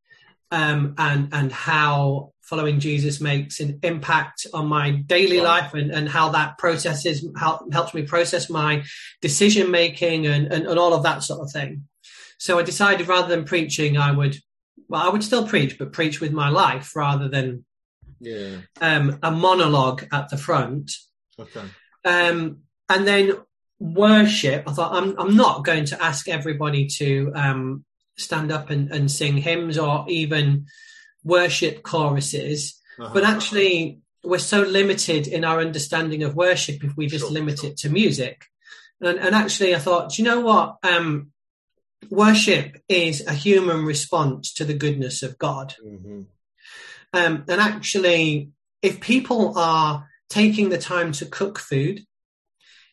um, 0.50 0.94
and 0.98 1.28
and 1.32 1.52
how 1.52 2.31
following 2.42 2.80
Jesus 2.80 3.20
makes 3.20 3.60
an 3.60 3.78
impact 3.82 4.46
on 4.52 4.66
my 4.66 4.90
daily 4.90 5.38
Right. 5.38 5.62
life, 5.62 5.74
and, 5.74 5.90
and 5.90 6.08
how 6.08 6.30
that 6.30 6.58
processes 6.58 7.24
how 7.36 7.66
helps 7.72 7.94
me 7.94 8.02
process 8.02 8.50
my 8.50 8.82
decision 9.20 9.70
making 9.70 10.26
and, 10.26 10.52
and 10.52 10.66
and 10.66 10.78
all 10.78 10.92
of 10.94 11.02
that 11.04 11.22
sort 11.22 11.40
of 11.40 11.50
thing. 11.52 11.84
So 12.38 12.58
I 12.58 12.62
decided 12.62 13.06
rather 13.08 13.28
than 13.28 13.44
preaching, 13.44 13.96
I 13.96 14.10
would 14.12 14.36
well, 14.88 15.02
I 15.02 15.08
would 15.08 15.22
still 15.24 15.46
preach, 15.46 15.78
but 15.78 15.92
preach 15.92 16.20
with 16.20 16.32
my 16.32 16.48
life 16.50 16.94
rather 16.96 17.28
than 17.28 17.64
Yeah. 18.20 18.56
um, 18.80 19.18
a 19.22 19.30
monologue 19.30 20.04
at 20.12 20.28
the 20.28 20.36
front. 20.36 20.90
Okay. 21.38 21.64
Um, 22.04 22.58
and 22.88 23.06
then 23.06 23.32
worship, 23.78 24.68
I 24.68 24.72
thought 24.72 24.94
I'm 24.94 25.14
I'm 25.18 25.36
not 25.36 25.64
going 25.64 25.86
to 25.86 26.02
ask 26.02 26.28
everybody 26.28 26.86
to 26.98 27.32
um, 27.34 27.84
stand 28.18 28.52
up 28.52 28.70
and, 28.70 28.90
and 28.90 29.10
sing 29.10 29.36
hymns 29.38 29.78
or 29.78 30.04
even 30.08 30.66
worship 31.24 31.82
choruses, 31.82 32.80
Uh-huh. 32.98 33.10
but 33.14 33.24
actually 33.24 34.00
we're 34.24 34.38
so 34.38 34.62
limited 34.62 35.26
in 35.26 35.44
our 35.44 35.60
understanding 35.60 36.22
of 36.22 36.34
worship 36.36 36.84
if 36.84 36.96
we 36.96 37.06
just 37.06 37.24
Sure, 37.24 37.32
limit 37.32 37.58
sure. 37.60 37.70
it 37.70 37.76
to 37.78 37.88
music. 37.88 38.44
And, 39.00 39.18
and 39.18 39.34
actually, 39.34 39.74
I 39.74 39.78
thought, 39.78 40.10
do 40.10 40.22
you 40.22 40.28
know 40.28 40.40
what? 40.40 40.76
Um, 40.84 41.32
worship 42.10 42.80
is 42.88 43.26
a 43.26 43.32
human 43.32 43.84
response 43.84 44.52
to 44.54 44.64
the 44.64 44.74
goodness 44.74 45.22
of 45.22 45.38
God. 45.38 45.74
hmm 45.82 46.22
Um, 47.12 47.44
and 47.48 47.60
actually, 47.60 48.50
if 48.80 49.00
people 49.00 49.58
are 49.58 50.08
taking 50.30 50.70
the 50.70 50.78
time 50.78 51.12
to 51.12 51.26
cook 51.26 51.58
food, 51.58 52.04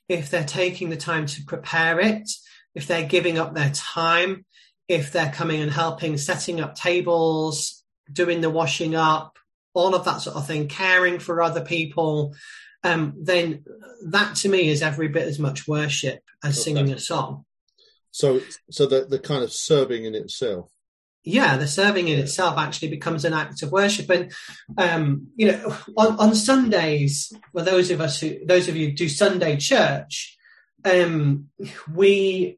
if 0.07 0.29
they're 0.29 0.43
taking 0.43 0.89
the 0.89 0.98
time 0.98 1.25
to 1.27 1.43
prepare 1.45 2.00
it, 2.00 2.29
if 2.75 2.88
they're 2.88 3.07
giving 3.07 3.38
up 3.38 3.53
their 3.53 3.71
time, 3.71 4.45
if 4.88 5.12
they're 5.12 5.31
coming 5.31 5.62
and 5.62 5.71
helping 5.71 6.17
setting 6.17 6.59
up 6.59 6.75
tables, 6.75 7.78
doing 8.12 8.42
the 8.42 8.50
washing 8.50 8.96
up, 8.96 9.38
all 9.74 9.96
of 9.96 10.06
that 10.06 10.22
sort 10.22 10.36
of 10.36 10.48
thing, 10.48 10.68
caring 10.68 11.20
for 11.20 11.42
other 11.42 11.62
people, 11.62 12.34
um, 12.84 13.13
then 13.22 13.63
that 14.08 14.36
to 14.38 14.50
me 14.50 14.70
is 14.70 14.82
every 14.82 15.08
bit 15.10 15.28
as 15.28 15.38
much 15.39 15.68
worship 15.68 16.22
as 16.44 16.56
Okay. 16.58 16.63
singing 16.75 16.94
a 16.94 17.00
song. 17.00 17.46
So, 18.12 18.42
so 18.72 18.86
the 18.88 19.06
the 19.06 19.20
kind 19.20 19.44
of 19.44 19.51
serving 19.54 20.06
in 20.06 20.16
itself. 20.16 20.72
yeah, 21.24 21.58
the 21.58 21.68
serving 21.68 22.08
in 22.08 22.18
itself 22.20 22.58
actually 22.58 22.88
becomes 22.89 23.25
an 23.25 23.34
act 23.34 23.62
of 23.62 23.72
worship. 23.72 24.10
And 24.10 24.32
um, 24.78 25.28
you 25.36 25.51
know, 25.51 25.75
on, 25.98 26.18
on 26.18 26.34
Sundays, 26.36 27.32
well, 27.54 27.66
those 27.66 27.92
of 27.92 28.01
us 28.01 28.20
who, 28.20 28.44
those 28.46 28.68
of 28.68 28.75
you 28.75 28.88
who 28.88 28.94
do 28.94 29.10
Sunday 29.10 29.58
church, 29.58 30.38
um, 30.86 31.50
we 31.94 32.58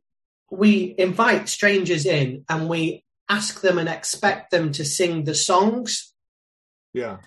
we 0.52 0.96
invite 0.98 1.50
strangers 1.50 2.06
in 2.06 2.46
and 2.48 2.70
we 2.70 3.04
ask 3.32 3.62
them 3.62 3.78
and 3.78 3.90
expect 3.90 4.52
them 4.52 4.72
to 4.74 4.84
sing 4.84 5.24
the 5.24 5.34
songs, 5.36 6.14
Yeah. 6.94 7.18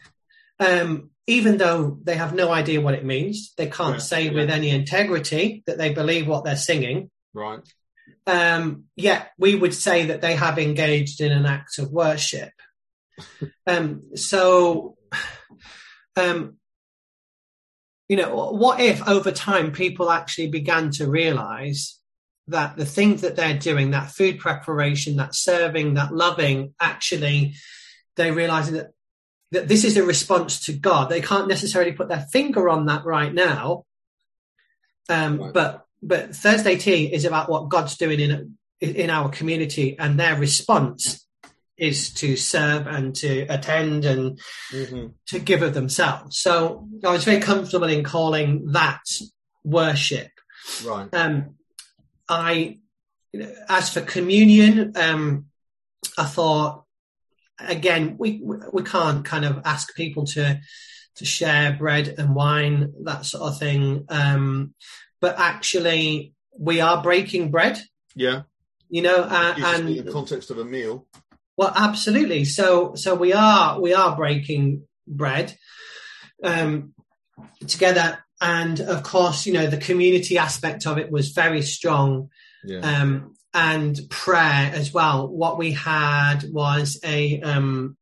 um, 0.61 1.11
even 1.27 1.57
though 1.57 1.99
they 2.03 2.17
have 2.17 2.35
no 2.35 2.51
idea 2.53 2.81
what 2.83 2.95
it 2.95 3.05
means. 3.05 3.55
They 3.57 3.69
can't 3.69 3.97
Yeah, 3.97 4.11
say 4.13 4.23
yeah. 4.25 4.33
with 4.33 4.51
any 4.51 4.69
integrity 4.71 5.63
that 5.67 5.79
they 5.79 5.93
believe 5.95 6.27
what 6.29 6.45
they're 6.45 6.57
singing. 6.71 7.11
Right. 7.33 7.61
um, 8.27 8.85
yet 8.97 9.33
we 9.39 9.55
would 9.57 9.75
say 9.75 10.07
that 10.07 10.21
they 10.21 10.35
have 10.37 10.59
engaged 10.59 11.21
in 11.21 11.33
an 11.33 11.47
act 11.47 11.79
of 11.79 11.91
worship. 11.91 12.53
um, 13.67 13.89
so, 14.15 14.97
um, 16.17 16.59
you 18.09 18.17
know, 18.17 18.51
what 18.53 18.81
if 18.81 19.07
over 19.09 19.33
time 19.33 19.73
people 19.73 20.11
actually 20.11 20.49
began 20.49 20.91
to 20.93 21.09
realize 21.09 21.99
that 22.49 22.77
the 22.77 22.85
things 22.85 23.23
that 23.23 23.37
they're 23.37 23.59
doing, 23.59 23.93
that 23.93 24.11
food 24.11 24.39
preparation, 24.39 25.17
that 25.17 25.35
serving, 25.35 25.95
that 25.95 26.15
loving, 26.15 26.75
actually, 26.81 27.55
they 28.17 28.31
realize 28.31 28.71
that 28.71 28.91
that 29.51 29.69
this 29.69 29.85
is 29.85 29.97
a 29.97 30.05
response 30.05 30.67
to 30.67 30.73
God. 30.73 31.09
They 31.09 31.21
can't 31.21 31.49
necessarily 31.49 31.93
put 31.93 32.09
their 32.09 32.27
finger 32.33 32.69
on 32.69 32.87
that 32.87 33.05
right 33.05 33.33
now, 33.33 33.85
um, 35.09 35.39
Right. 35.39 35.53
but 35.53 35.87
but 36.03 36.37
Thursday 36.37 36.77
tea 36.77 37.13
is 37.13 37.25
about 37.25 37.49
what 37.49 37.69
God's 37.71 37.97
doing 37.97 38.21
in 38.21 38.59
in 38.81 39.11
our 39.11 39.29
community, 39.31 39.97
and 39.99 40.19
their 40.19 40.37
response 40.37 41.27
is 41.79 42.13
to 42.15 42.37
serve 42.37 42.87
and 42.87 43.15
to 43.17 43.43
attend 43.43 44.05
and 44.05 44.41
hmm 44.71 45.07
to 45.27 45.39
give 45.39 45.63
of 45.63 45.73
themselves. 45.73 46.39
So 46.39 46.87
I 47.03 47.11
was 47.11 47.25
very 47.25 47.41
comfortable 47.41 47.89
in 47.89 48.05
calling 48.05 48.73
that 48.73 49.01
worship. 49.65 50.29
Right. 50.85 51.09
Um, 51.15 51.57
I, 52.29 52.79
you 53.33 53.41
know, 53.41 53.53
as 53.69 53.91
for 53.91 54.01
communion, 54.01 54.93
um, 54.97 55.47
I 56.19 56.25
thought 56.25 56.85
again 57.59 58.17
we 58.19 58.43
we 58.73 58.83
can't 58.83 59.25
kind 59.25 59.45
of 59.45 59.63
ask 59.65 59.95
people 59.95 60.27
to 60.27 60.61
to 61.17 61.25
share 61.25 61.73
bread 61.73 62.15
and 62.19 62.35
wine 62.35 62.93
that 63.05 63.25
sort 63.25 63.45
of 63.45 63.59
thing, 63.59 64.05
um, 64.09 64.75
but 65.21 65.39
actually 65.39 66.35
we 66.59 66.81
are 66.81 67.03
breaking 67.03 67.51
bread. 67.51 67.81
Yeah. 68.15 68.43
You 68.89 69.03
know, 69.03 69.23
uh, 69.23 69.55
You 69.57 69.65
and 69.65 69.89
in 69.89 70.05
the 70.05 70.13
context 70.13 70.51
of 70.51 70.59
a 70.59 70.65
meal. 70.65 71.07
well, 71.57 71.73
absolutely. 71.75 72.45
So, 72.45 72.95
so 72.95 73.15
we 73.15 73.33
are 73.33 73.81
we 73.81 73.95
are 73.95 74.17
breaking 74.17 74.83
bread 75.07 75.57
um, 76.43 76.95
together, 77.67 78.24
and 78.41 78.81
of 78.81 79.03
course, 79.03 79.47
you 79.47 79.53
know, 79.53 79.67
the 79.67 79.77
community 79.79 80.39
aspect 80.39 80.87
of 80.87 80.99
it 80.99 81.11
was 81.11 81.31
very 81.31 81.63
strong, 81.63 82.31
Yeah. 82.65 82.81
um, 82.81 83.35
and 83.53 83.99
prayer 84.11 84.71
as 84.75 84.93
well. 84.93 85.29
What 85.29 85.59
we 85.59 85.73
had 85.73 86.45
was 86.51 86.99
a, 87.05 87.41
um, 87.41 87.97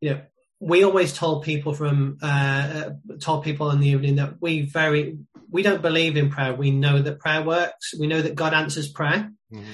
you 0.00 0.10
know, 0.10 0.20
we 0.60 0.84
always 0.84 1.12
told 1.12 1.42
people 1.44 1.74
from 1.74 2.18
uh, 2.22 2.26
uh, 2.26 2.90
told 3.20 3.44
people 3.44 3.70
in 3.70 3.80
the 3.80 3.88
evening 3.88 4.16
that 4.16 4.40
we 4.40 4.62
very 4.62 5.18
we 5.50 5.62
don't 5.62 5.82
believe 5.82 6.16
in 6.16 6.30
prayer. 6.30 6.54
We 6.54 6.70
know 6.70 7.00
that 7.02 7.18
prayer 7.20 7.42
works. 7.42 7.92
We 7.98 8.06
know 8.06 8.22
that 8.22 8.34
God 8.34 8.54
answers 8.54 8.88
prayer. 8.88 9.30
Mhm. 9.52 9.64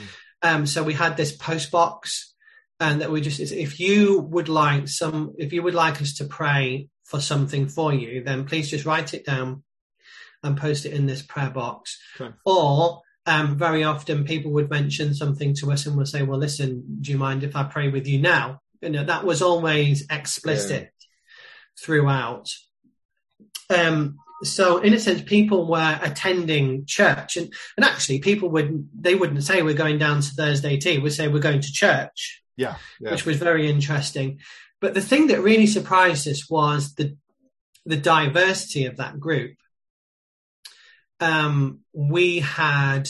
Um, 0.42 0.66
so 0.66 0.82
we 0.82 0.94
had 0.94 1.16
this 1.16 1.32
post 1.32 1.70
box, 1.70 2.34
and 2.80 3.00
that 3.02 3.10
we 3.10 3.20
just 3.20 3.40
if 3.40 3.78
you 3.78 4.20
would 4.20 4.48
like 4.48 4.88
some, 4.88 5.34
if 5.38 5.52
you 5.52 5.62
would 5.62 5.74
like 5.74 6.00
us 6.02 6.14
to 6.14 6.24
pray 6.24 6.88
for 7.11 7.21
something 7.21 7.67
for 7.67 7.93
you, 7.93 8.23
then 8.23 8.45
please 8.45 8.71
just 8.71 8.87
write 8.87 9.14
it 9.14 9.26
down 9.26 9.64
and 10.45 10.57
post 10.57 10.87
it 10.87 10.93
in 10.93 11.07
this 11.07 11.23
prayer 11.23 11.50
box. 11.50 11.99
Okay. 12.19 12.33
Or 12.45 13.02
um, 13.26 13.59
very 13.59 13.83
often 13.85 14.25
people 14.25 14.52
would 14.52 14.71
mention 14.71 15.12
something 15.12 15.55
to 15.57 15.73
us 15.73 15.87
and 15.87 15.97
we'll 15.97 16.07
say, 16.07 16.23
"Well, 16.23 16.38
listen, 16.38 16.99
do 17.00 17.11
you 17.11 17.19
mind 17.19 17.43
if 17.43 17.57
I 17.57 17.64
pray 17.64 17.88
with 17.88 18.07
you 18.07 18.21
now?" 18.21 18.62
You 18.81 18.90
know, 18.90 19.05
that 19.05 19.25
was 19.25 19.43
always 19.43 20.07
explicit 20.09 20.90
throughout. 21.79 22.49
Um, 23.69 24.19
so 24.43 24.79
in 24.79 24.95
a 24.95 24.99
sense, 24.99 25.21
people 25.23 25.69
were 25.69 25.99
attending 26.00 26.87
church, 26.87 27.37
and, 27.37 27.52
and 27.76 27.85
actually, 27.85 28.21
people 28.21 28.49
would 28.50 28.88
they 28.99 29.14
wouldn't 29.17 29.45
say 29.45 29.62
we're 29.62 29.75
going 29.75 29.99
down 29.99 30.21
to 30.23 30.31
Thursday 30.31 30.79
tea; 30.79 30.99
we'd 30.99 31.11
say 31.11 31.29
we're 31.29 31.40
going 31.40 31.61
to 31.61 31.73
church, 31.73 32.43
Yeah. 32.57 32.76
Yeah. 33.00 33.11
which 33.11 33.26
was 33.26 33.37
very 33.37 33.69
interesting. 33.69 34.38
But 34.80 34.94
the 34.94 35.00
thing 35.00 35.28
that 35.28 35.42
really 35.42 35.66
surprised 35.66 36.26
us 36.28 36.49
was 36.49 36.94
the 36.94 37.16
the 37.87 37.96
diversity 37.96 38.87
of 38.87 38.99
that 38.99 39.18
group. 39.18 39.56
Um, 41.18 41.80
we 41.92 42.40
had 42.40 43.08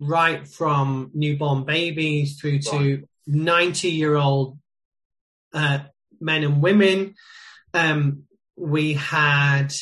right 0.00 0.46
from 0.46 1.10
newborn 1.14 1.64
babies 1.64 2.38
through 2.40 2.60
to 2.60 3.04
ninety 3.26 3.90
year 3.90 4.16
old 4.16 4.58
uh, 5.52 5.80
men 6.20 6.44
and 6.44 6.62
women. 6.62 7.14
Um, 7.74 8.24
we 8.56 8.94
had, 8.94 9.72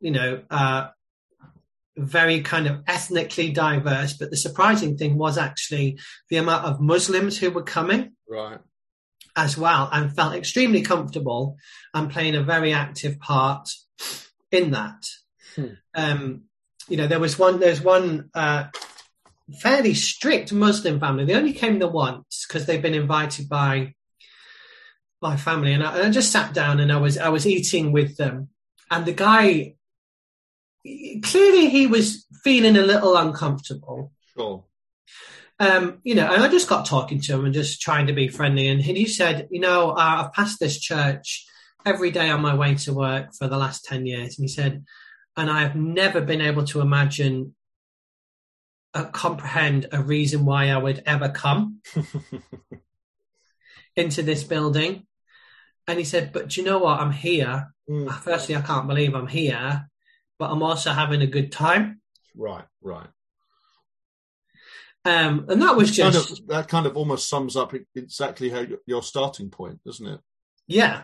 you 0.00 0.12
know, 0.12 0.42
uh, 0.50 0.88
very 1.96 2.40
kind 2.40 2.66
of 2.66 2.82
ethnically 2.86 3.50
diverse, 3.50 4.14
but 4.14 4.30
the 4.30 4.36
surprising 4.36 4.96
thing 4.96 5.18
was 5.18 5.36
actually 5.36 5.98
the 6.28 6.36
amount 6.36 6.64
of 6.64 6.80
Muslims 6.80 7.36
who 7.36 7.50
were 7.50 7.62
coming 7.62 8.12
Right. 8.30 8.60
As 9.36 9.56
well 9.56 9.88
and 9.92 10.14
felt 10.14 10.34
extremely 10.34 10.82
comfortable 10.82 11.56
and 11.94 12.10
playing 12.10 12.36
a 12.36 12.42
very 12.42 12.72
active 12.72 13.18
part 13.18 13.68
in 14.50 14.72
that. 14.72 15.04
Hmm. 15.54 15.66
Um, 15.94 16.42
you 16.88 16.96
know, 16.96 17.06
there 17.06 17.20
was 17.20 17.38
one, 17.38 17.60
there's 17.60 17.80
one, 17.80 18.30
uh, 18.34 18.64
fairly 19.58 19.94
strict 19.94 20.52
Muslim 20.52 21.00
family. 21.00 21.24
They 21.24 21.34
only 21.34 21.52
came 21.52 21.78
the 21.78 21.88
once 21.88 22.44
because 22.46 22.66
they've 22.66 22.82
been 22.82 22.94
invited 22.94 23.48
by 23.48 23.94
my 25.20 25.36
family, 25.36 25.72
and 25.72 25.82
I, 25.82 25.96
and 25.96 26.06
I 26.06 26.10
just 26.10 26.32
sat 26.32 26.54
down 26.54 26.80
and 26.80 26.92
I 26.92 26.96
was 26.96 27.18
I 27.18 27.28
was 27.28 27.46
eating 27.46 27.92
with 27.92 28.16
them, 28.16 28.48
and 28.90 29.04
the 29.04 29.12
guy 29.12 29.74
clearly 31.22 31.68
he 31.68 31.86
was 31.86 32.26
feeling 32.42 32.76
a 32.76 32.82
little 32.82 33.16
uncomfortable. 33.16 34.12
Sure. 34.34 34.64
Um, 35.60 35.98
you 36.04 36.14
know, 36.14 36.32
and 36.32 36.42
I 36.42 36.48
just 36.48 36.70
got 36.70 36.86
talking 36.86 37.20
to 37.20 37.34
him 37.34 37.44
and 37.44 37.52
just 37.52 37.82
trying 37.82 38.06
to 38.06 38.14
be 38.14 38.28
friendly. 38.28 38.68
And 38.68 38.80
he 38.80 39.04
said, 39.04 39.46
you 39.50 39.60
know, 39.60 39.90
uh, 39.90 40.24
I've 40.24 40.32
passed 40.32 40.58
this 40.58 40.80
church 40.80 41.46
every 41.84 42.10
day 42.10 42.30
on 42.30 42.40
my 42.40 42.54
way 42.54 42.76
to 42.76 42.94
work 42.94 43.34
for 43.34 43.46
the 43.46 43.58
last 43.58 43.84
10 43.84 44.06
years. 44.06 44.38
And 44.38 44.44
he 44.44 44.48
said, 44.48 44.82
and 45.36 45.50
I 45.50 45.60
have 45.60 45.76
never 45.76 46.22
been 46.22 46.40
able 46.40 46.64
to 46.64 46.80
imagine, 46.80 47.54
uh, 48.94 49.04
comprehend 49.04 49.86
a 49.92 50.02
reason 50.02 50.46
why 50.46 50.70
I 50.70 50.78
would 50.78 51.02
ever 51.04 51.28
come 51.28 51.82
into 53.96 54.22
this 54.22 54.42
building. 54.42 55.06
And 55.86 55.98
he 55.98 56.06
said, 56.06 56.32
but 56.32 56.48
do 56.48 56.60
you 56.60 56.66
know 56.66 56.78
what? 56.78 57.00
I'm 57.00 57.12
here. 57.12 57.74
Mm. 57.88 58.10
Firstly, 58.20 58.56
I 58.56 58.62
can't 58.62 58.88
believe 58.88 59.14
I'm 59.14 59.26
here, 59.26 59.90
but 60.38 60.50
I'm 60.50 60.62
also 60.62 60.92
having 60.92 61.20
a 61.20 61.26
good 61.26 61.52
time. 61.52 62.00
Right. 62.34 62.64
Right. 62.80 63.08
Um, 65.04 65.46
and 65.48 65.62
that 65.62 65.76
was 65.76 65.96
Kind 65.96 66.12
just, 66.12 66.40
of, 66.40 66.46
that 66.48 66.68
kind 66.68 66.86
of 66.86 66.96
almost 66.96 67.28
sums 67.28 67.56
up 67.56 67.74
exactly 67.94 68.50
how 68.50 68.66
your- 68.86 69.02
starting 69.02 69.48
point, 69.50 69.82
doesn't 69.84 70.06
it? 70.06 70.20
yeah, 70.66 71.02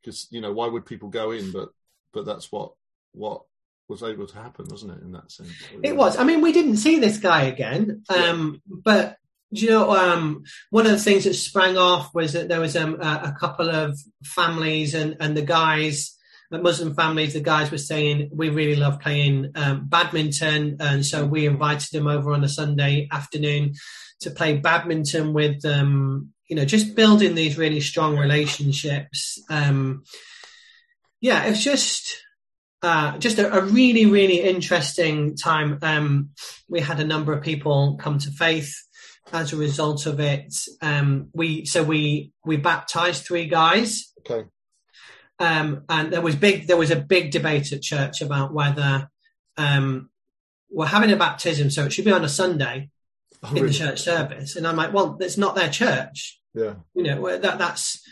Because 0.00 0.28
you 0.30 0.40
know 0.40 0.52
why 0.52 0.68
would 0.68 0.86
people 0.86 1.08
go 1.08 1.32
in? 1.32 1.50
But 1.52 1.70
but 2.12 2.24
that's 2.24 2.50
what 2.52 2.72
what 3.12 3.42
was 3.88 4.02
able 4.02 4.26
to 4.26 4.36
happen, 4.38 4.66
wasn't 4.70 4.92
it? 4.92 5.02
In 5.02 5.12
that 5.12 5.30
sense, 5.30 5.50
It 5.82 5.96
was. 5.96 6.16
I 6.16 6.24
mean, 6.24 6.40
we 6.40 6.52
didn't 6.52 6.76
see 6.78 6.98
this 6.98 7.18
guy 7.18 7.42
again, 7.42 8.02
um, 8.08 8.60
but 8.66 9.16
do 9.52 9.60
you 9.64 9.70
know, 9.70 9.94
um, 9.94 10.42
one 10.70 10.86
of 10.86 10.92
the 10.92 10.98
things 10.98 11.24
that 11.24 11.34
sprang 11.34 11.76
off 11.78 12.12
was 12.14 12.32
that 12.32 12.48
there 12.48 12.60
was 12.60 12.76
um, 12.76 13.00
a, 13.00 13.32
a 13.34 13.36
couple 13.38 13.70
of 13.70 13.96
families 14.24 14.92
and, 14.94 15.16
and 15.20 15.36
the 15.36 15.42
guys, 15.42 16.15
Muslim 16.50 16.94
families, 16.94 17.34
the 17.34 17.40
guys 17.40 17.70
were 17.70 17.78
saying, 17.78 18.30
we 18.32 18.50
really 18.50 18.76
love 18.76 19.00
playing 19.00 19.52
um, 19.54 19.86
badminton. 19.88 20.76
And 20.80 21.04
so 21.04 21.24
we 21.26 21.46
invited 21.46 21.90
them 21.92 22.06
over 22.06 22.32
on 22.32 22.44
a 22.44 22.48
Sunday 22.48 23.08
afternoon 23.10 23.74
to 24.20 24.30
play 24.30 24.56
badminton 24.56 25.32
with 25.32 25.60
them, 25.62 26.32
you 26.48 26.56
know, 26.56 26.64
just 26.64 26.94
building 26.94 27.34
these 27.34 27.58
really 27.58 27.80
strong 27.80 28.16
relationships. 28.16 29.42
Um, 29.50 30.04
yeah, 31.20 31.44
it's 31.44 31.62
just, 31.62 32.16
uh, 32.82 33.18
just 33.18 33.38
a, 33.38 33.52
a, 33.52 33.62
really, 33.62 34.06
really 34.06 34.40
interesting 34.40 35.36
time. 35.36 35.78
Um, 35.82 36.30
we 36.68 36.80
had 36.80 37.00
a 37.00 37.04
number 37.04 37.32
of 37.32 37.42
people 37.42 37.96
come 38.00 38.18
to 38.18 38.30
faith 38.30 38.72
as 39.32 39.52
a 39.52 39.56
result 39.56 40.06
of 40.06 40.20
it. 40.20 40.54
Um, 40.80 41.28
we 41.32 41.64
so 41.64 41.82
we 41.82 42.32
we 42.44 42.56
baptized 42.56 43.24
three 43.24 43.46
guys. 43.46 44.12
Okay. 44.20 44.48
Um, 45.38 45.84
and 45.88 46.12
there 46.12 46.22
was 46.22 46.36
big 46.36 46.66
there 46.66 46.76
was 46.76 46.90
a 46.90 46.96
big 46.96 47.30
debate 47.30 47.72
at 47.72 47.82
church 47.82 48.22
about 48.22 48.54
whether 48.54 49.10
um, 49.56 50.10
we're 50.70 50.86
having 50.86 51.12
a 51.12 51.16
baptism, 51.16 51.70
so 51.70 51.84
it 51.84 51.92
should 51.92 52.04
be 52.04 52.12
on 52.12 52.24
a 52.24 52.28
Sunday 52.28 52.90
oh, 53.42 53.48
in 53.48 53.54
really? 53.54 53.68
the 53.68 53.74
church 53.74 54.00
service. 54.00 54.56
And 54.56 54.66
I'm 54.66 54.76
like, 54.76 54.92
well, 54.92 55.16
it's 55.20 55.36
not 55.36 55.54
their 55.54 55.70
church. 55.70 56.40
Yeah. 56.54 56.74
You 56.94 57.02
know 57.02 57.38
that 57.38 57.58
that's 57.58 58.02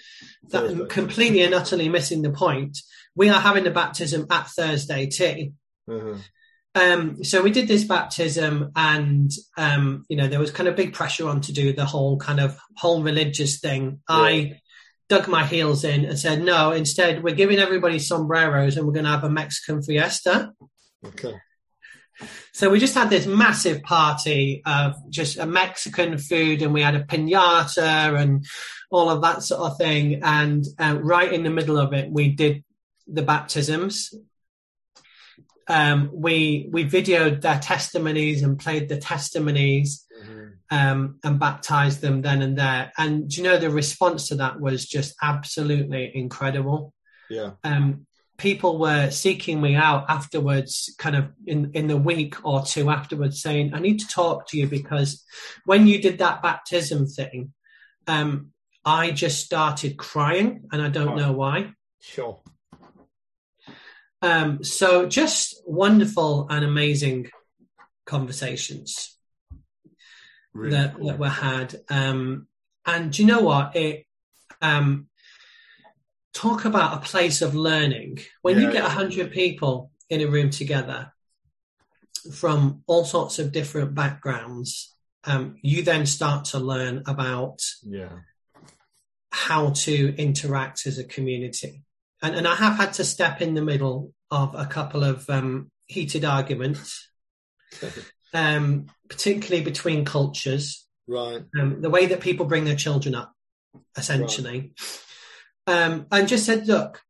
that 0.51 0.89
completely 0.91 1.43
and 1.43 1.55
utterly 1.55 1.89
missing 1.89 2.23
the 2.23 2.31
point. 2.31 2.79
We 3.17 3.31
are 3.31 3.41
having 3.41 3.65
the 3.65 3.71
baptism 3.71 4.27
at 4.31 4.49
Thursday 4.49 5.07
tea. 5.07 5.53
Mm-hmm. 5.89 6.21
Um, 6.77 7.23
so 7.23 7.41
we 7.41 7.53
did 7.53 7.69
this 7.69 7.85
baptism, 7.85 8.73
and 8.77 9.31
um, 9.57 10.05
you 10.09 10.17
know 10.17 10.29
there 10.29 10.41
was 10.41 10.51
kind 10.51 10.69
of 10.69 10.77
big 10.77 10.93
pressure 10.93 11.29
on 11.29 11.41
to 11.43 11.53
do 11.53 11.73
the 11.73 11.87
whole 11.87 12.19
kind 12.19 12.41
of 12.41 12.59
whole 12.77 13.03
religious 13.03 13.61
thing. 13.61 14.01
Yeah. 14.11 14.17
I 14.17 14.61
dug 15.09 15.29
my 15.29 15.45
heels 15.45 15.85
in 15.85 16.05
and 16.05 16.19
said, 16.19 16.43
no, 16.43 16.73
instead 16.73 17.23
we're 17.23 17.35
giving 17.35 17.59
everybody 17.59 17.99
sombreros, 17.99 18.77
and 18.77 18.87
we're 18.87 18.93
going 18.93 19.05
to 19.05 19.11
have 19.11 19.25
a 19.25 19.31
Mexican 19.31 19.83
fiesta. 19.83 20.53
Okay. 21.05 21.35
So 22.53 22.71
we 22.71 22.79
just 22.79 22.95
had 22.95 23.11
this 23.11 23.27
massive 23.27 23.83
party 23.83 24.63
of 24.65 24.95
just 25.11 25.37
a 25.37 25.47
Mexican 25.47 26.17
food, 26.19 26.63
and 26.63 26.73
we 26.73 26.83
had 26.83 26.95
a 26.95 27.05
pinata 27.05 28.19
and 28.19 28.47
all 28.91 29.11
of 29.11 29.23
that 29.23 29.43
sort 29.43 29.61
of 29.63 29.77
thing. 29.77 30.23
And 30.23 30.65
uh, 30.79 30.99
right 31.01 31.33
in 31.33 31.43
the 31.43 31.51
middle 31.51 31.79
of 31.79 31.93
it, 31.93 32.11
we 32.11 32.29
did 32.29 32.63
the 33.07 33.23
baptisms 33.23 34.15
um, 35.69 36.11
we 36.13 36.69
we 36.71 36.85
videoed 36.85 37.41
their 37.41 37.59
testimonies 37.59 38.43
and 38.43 38.59
played 38.59 38.89
the 38.89 38.99
testimonies. 38.99 40.04
Um, 40.71 41.19
and 41.23 41.39
baptized 41.39 42.01
them 42.01 42.23
then 42.23 42.43
and 42.43 42.59
there. 42.59 42.93
And 42.99 43.35
you 43.35 43.43
know 43.43 43.59
the 43.59 43.71
response 43.71 44.29
to 44.29 44.37
that 44.37 44.61
was 44.61 44.87
just 44.87 45.15
absolutely 45.23 46.11
incredible. 46.15 46.93
Yeah. 47.31 47.53
Um, 47.63 48.07
people 48.37 48.79
were 48.79 49.11
seeking 49.11 49.61
me 49.61 49.75
out 49.75 50.07
afterwards, 50.09 50.95
kind 50.99 51.17
of 51.17 51.33
in 51.47 51.73
in 51.75 51.87
the 51.87 51.97
week 51.97 52.45
or 52.45 52.65
two 52.65 52.91
afterwards, 52.91 53.41
saying, 53.41 53.75
"I 53.75 53.81
need 53.81 54.01
to 54.01 54.09
talk 54.09 54.49
to 54.49 54.59
you 54.59 54.67
because 54.67 55.25
when 55.65 55.87
you 55.87 56.01
did 56.01 56.19
that 56.19 56.43
baptism 56.43 57.07
thing." 57.07 57.53
Um, 58.07 58.51
I 58.87 59.13
just 59.13 59.43
started 59.43 59.97
crying, 59.97 60.69
and 60.71 60.83
I 60.83 60.91
don't 60.91 61.11
oh. 61.11 61.15
know 61.15 61.33
why. 61.33 61.73
Sure. 62.01 62.43
Um, 64.21 64.63
so 64.63 65.07
just 65.07 65.63
wonderful 65.67 66.47
and 66.51 66.65
amazing 66.65 67.31
conversations 68.07 69.14
really 70.55 70.77
that, 70.77 70.97
cool. 70.97 71.07
that 71.09 71.19
were 71.19 71.29
had. 71.29 71.75
Um, 71.89 72.47
and 72.87 73.13
do 73.13 73.23
you 73.23 73.29
know 73.29 73.41
what? 73.41 73.77
It 73.77 74.07
um, 74.63 75.09
talk 76.33 76.65
about 76.65 76.99
a 76.99 77.07
place 77.07 77.43
of 77.43 77.55
learning. 77.55 78.21
When 78.43 78.57
yeah, 78.57 78.67
you 78.67 78.73
get 78.73 78.85
a 78.85 78.91
hundred 78.91 79.33
people 79.33 79.91
in 80.09 80.21
a 80.21 80.27
room 80.27 80.51
together 80.51 81.13
from 82.33 82.83
all 82.87 83.05
sorts 83.05 83.39
of 83.39 83.53
different 83.53 83.95
backgrounds, 83.95 84.95
um, 85.25 85.57
you 85.63 85.83
then 85.83 86.07
start 86.07 86.47
to 86.47 86.59
learn 86.59 87.03
about 87.07 87.61
yeah. 87.83 88.13
how 89.31 89.71
to 89.71 90.15
interact 90.17 90.87
as 90.87 90.99
a 90.99 91.05
community 91.05 91.85
and, 92.25 92.37
and 92.37 92.49
I 92.49 92.55
have 92.55 92.77
had 92.77 92.95
to 92.95 93.05
step 93.05 93.43
in 93.43 93.53
the 93.53 93.63
middle 93.63 94.15
of 94.31 94.55
a 94.55 94.65
couple 94.65 95.05
of 95.05 95.29
um, 95.29 95.71
heated 95.87 96.25
arguments, 96.25 97.11
um, 98.35 98.87
particularly 99.09 99.65
between 99.65 100.05
cultures. 100.05 100.87
Right. 101.07 101.43
Um, 101.59 101.81
the 101.81 101.91
way 101.91 102.07
that 102.07 102.21
people 102.21 102.47
bring 102.47 102.65
their 102.65 102.77
children 102.77 103.15
up, 103.15 103.33
essentially. 103.97 104.73
Right. 105.67 105.85
Um, 105.85 106.07
and 106.11 106.29
just 106.29 106.45
said, 106.45 106.67
look, 106.67 107.01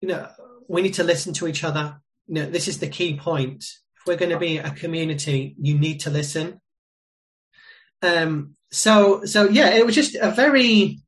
you 0.00 0.08
know, 0.08 0.28
we 0.68 0.82
need 0.82 0.94
to 0.94 1.04
listen 1.04 1.32
to 1.34 1.46
each 1.46 1.62
other. 1.62 2.00
You 2.26 2.34
know, 2.34 2.46
this 2.46 2.66
is 2.66 2.78
the 2.78 2.88
key 2.88 3.16
point. 3.16 3.64
If 3.96 4.06
we're 4.06 4.16
going 4.16 4.32
to 4.32 4.38
be 4.38 4.58
a 4.58 4.70
community, 4.70 5.54
you 5.60 5.78
need 5.78 6.00
to 6.00 6.10
listen. 6.10 6.60
Um, 8.00 8.56
so, 8.72 9.24
so 9.24 9.48
yeah, 9.48 9.70
it 9.74 9.86
was 9.86 9.94
just 9.94 10.16
a 10.16 10.30
very 10.30 10.98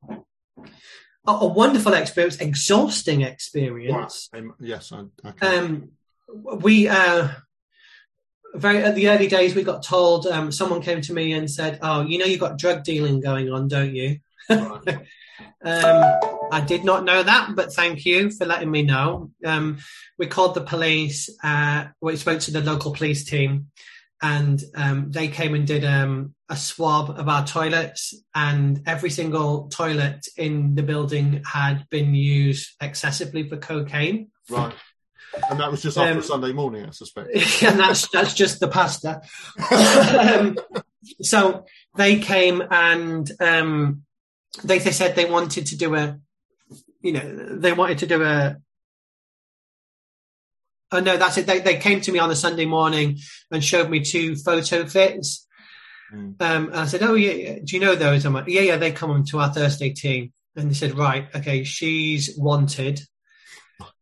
a, 1.26 1.30
a 1.32 1.46
wonderful 1.46 1.94
experience, 1.94 2.36
exhausting 2.36 3.22
experience. 3.22 4.30
Yes, 4.60 4.92
I, 4.92 5.46
um, 5.46 5.90
we 6.34 6.88
uh, 6.88 7.28
very 8.54 8.78
at 8.78 8.94
the 8.94 9.08
early 9.08 9.26
days 9.26 9.54
we 9.54 9.62
got 9.62 9.82
told 9.82 10.26
um, 10.26 10.52
someone 10.52 10.82
came 10.82 11.00
to 11.02 11.12
me 11.12 11.32
and 11.32 11.50
said, 11.50 11.78
"Oh, 11.82 12.02
you 12.02 12.18
know 12.18 12.24
you've 12.24 12.40
got 12.40 12.58
drug 12.58 12.84
dealing 12.84 13.20
going 13.20 13.50
on, 13.50 13.68
don't 13.68 13.94
you?" 13.94 14.18
Um, 15.64 16.20
I 16.52 16.60
did 16.60 16.84
not 16.84 17.04
know 17.04 17.22
that, 17.22 17.54
but 17.56 17.72
thank 17.72 18.04
you 18.04 18.30
for 18.30 18.44
letting 18.44 18.70
me 18.70 18.82
know. 18.82 19.30
Um, 19.44 19.78
we 20.18 20.26
called 20.26 20.54
the 20.54 20.60
police. 20.60 21.30
Uh, 21.42 21.86
we 22.02 22.16
spoke 22.16 22.40
to 22.40 22.50
the 22.50 22.60
local 22.60 22.92
police 22.92 23.24
team, 23.24 23.70
and 24.20 24.62
um, 24.74 25.10
they 25.10 25.28
came 25.28 25.54
and 25.54 25.66
did 25.66 25.84
um, 25.84 26.34
a 26.50 26.56
swab 26.56 27.18
of 27.18 27.28
our 27.28 27.46
toilets, 27.46 28.14
and 28.34 28.82
every 28.86 29.10
single 29.10 29.68
toilet 29.68 30.26
in 30.36 30.74
the 30.74 30.82
building 30.82 31.42
had 31.46 31.88
been 31.88 32.14
used 32.14 32.70
excessively 32.80 33.48
for 33.48 33.56
cocaine. 33.56 34.30
Right. 34.50 34.74
And 35.50 35.60
that 35.60 35.70
was 35.70 35.82
just 35.82 35.98
after 35.98 36.12
um, 36.12 36.22
Sunday 36.22 36.52
morning, 36.52 36.86
I 36.86 36.90
suspect. 36.90 37.28
and 37.62 37.78
that's 37.78 38.08
that's 38.08 38.34
just 38.34 38.60
the 38.60 38.68
pastor. 38.68 39.20
um, 39.70 40.56
so 41.22 41.64
they 41.96 42.18
came 42.18 42.62
and 42.70 43.30
um, 43.40 44.02
they 44.62 44.78
they 44.78 44.92
said 44.92 45.16
they 45.16 45.30
wanted 45.30 45.66
to 45.66 45.76
do 45.76 45.94
a, 45.94 46.18
you 47.00 47.12
know, 47.12 47.56
they 47.56 47.72
wanted 47.72 47.98
to 47.98 48.06
do 48.06 48.22
a 48.22 48.56
Oh 50.94 51.00
no, 51.00 51.16
that's 51.16 51.36
it. 51.38 51.46
They, 51.46 51.58
they 51.58 51.78
came 51.78 52.00
to 52.02 52.12
me 52.12 52.20
on 52.20 52.30
a 52.30 52.36
Sunday 52.36 52.66
morning 52.66 53.18
and 53.50 53.64
showed 53.64 53.90
me 53.90 54.00
two 54.00 54.36
photo 54.36 54.86
fits. 54.86 55.44
Mm. 56.12 56.40
Um, 56.40 56.66
and 56.68 56.76
I 56.76 56.86
said, 56.86 57.02
"Oh 57.02 57.14
yeah, 57.14 57.58
do 57.64 57.74
you 57.74 57.80
know 57.80 57.96
those?" 57.96 58.24
I'm 58.24 58.32
like, 58.32 58.44
"Yeah, 58.46 58.60
yeah, 58.60 58.76
they 58.76 58.92
come 58.92 59.10
on 59.10 59.24
to 59.26 59.40
our 59.40 59.52
Thursday 59.52 59.90
team." 59.90 60.32
And 60.54 60.70
they 60.70 60.74
said, 60.74 60.96
"Right, 60.96 61.26
okay, 61.34 61.64
she's 61.64 62.36
wanted, 62.38 63.00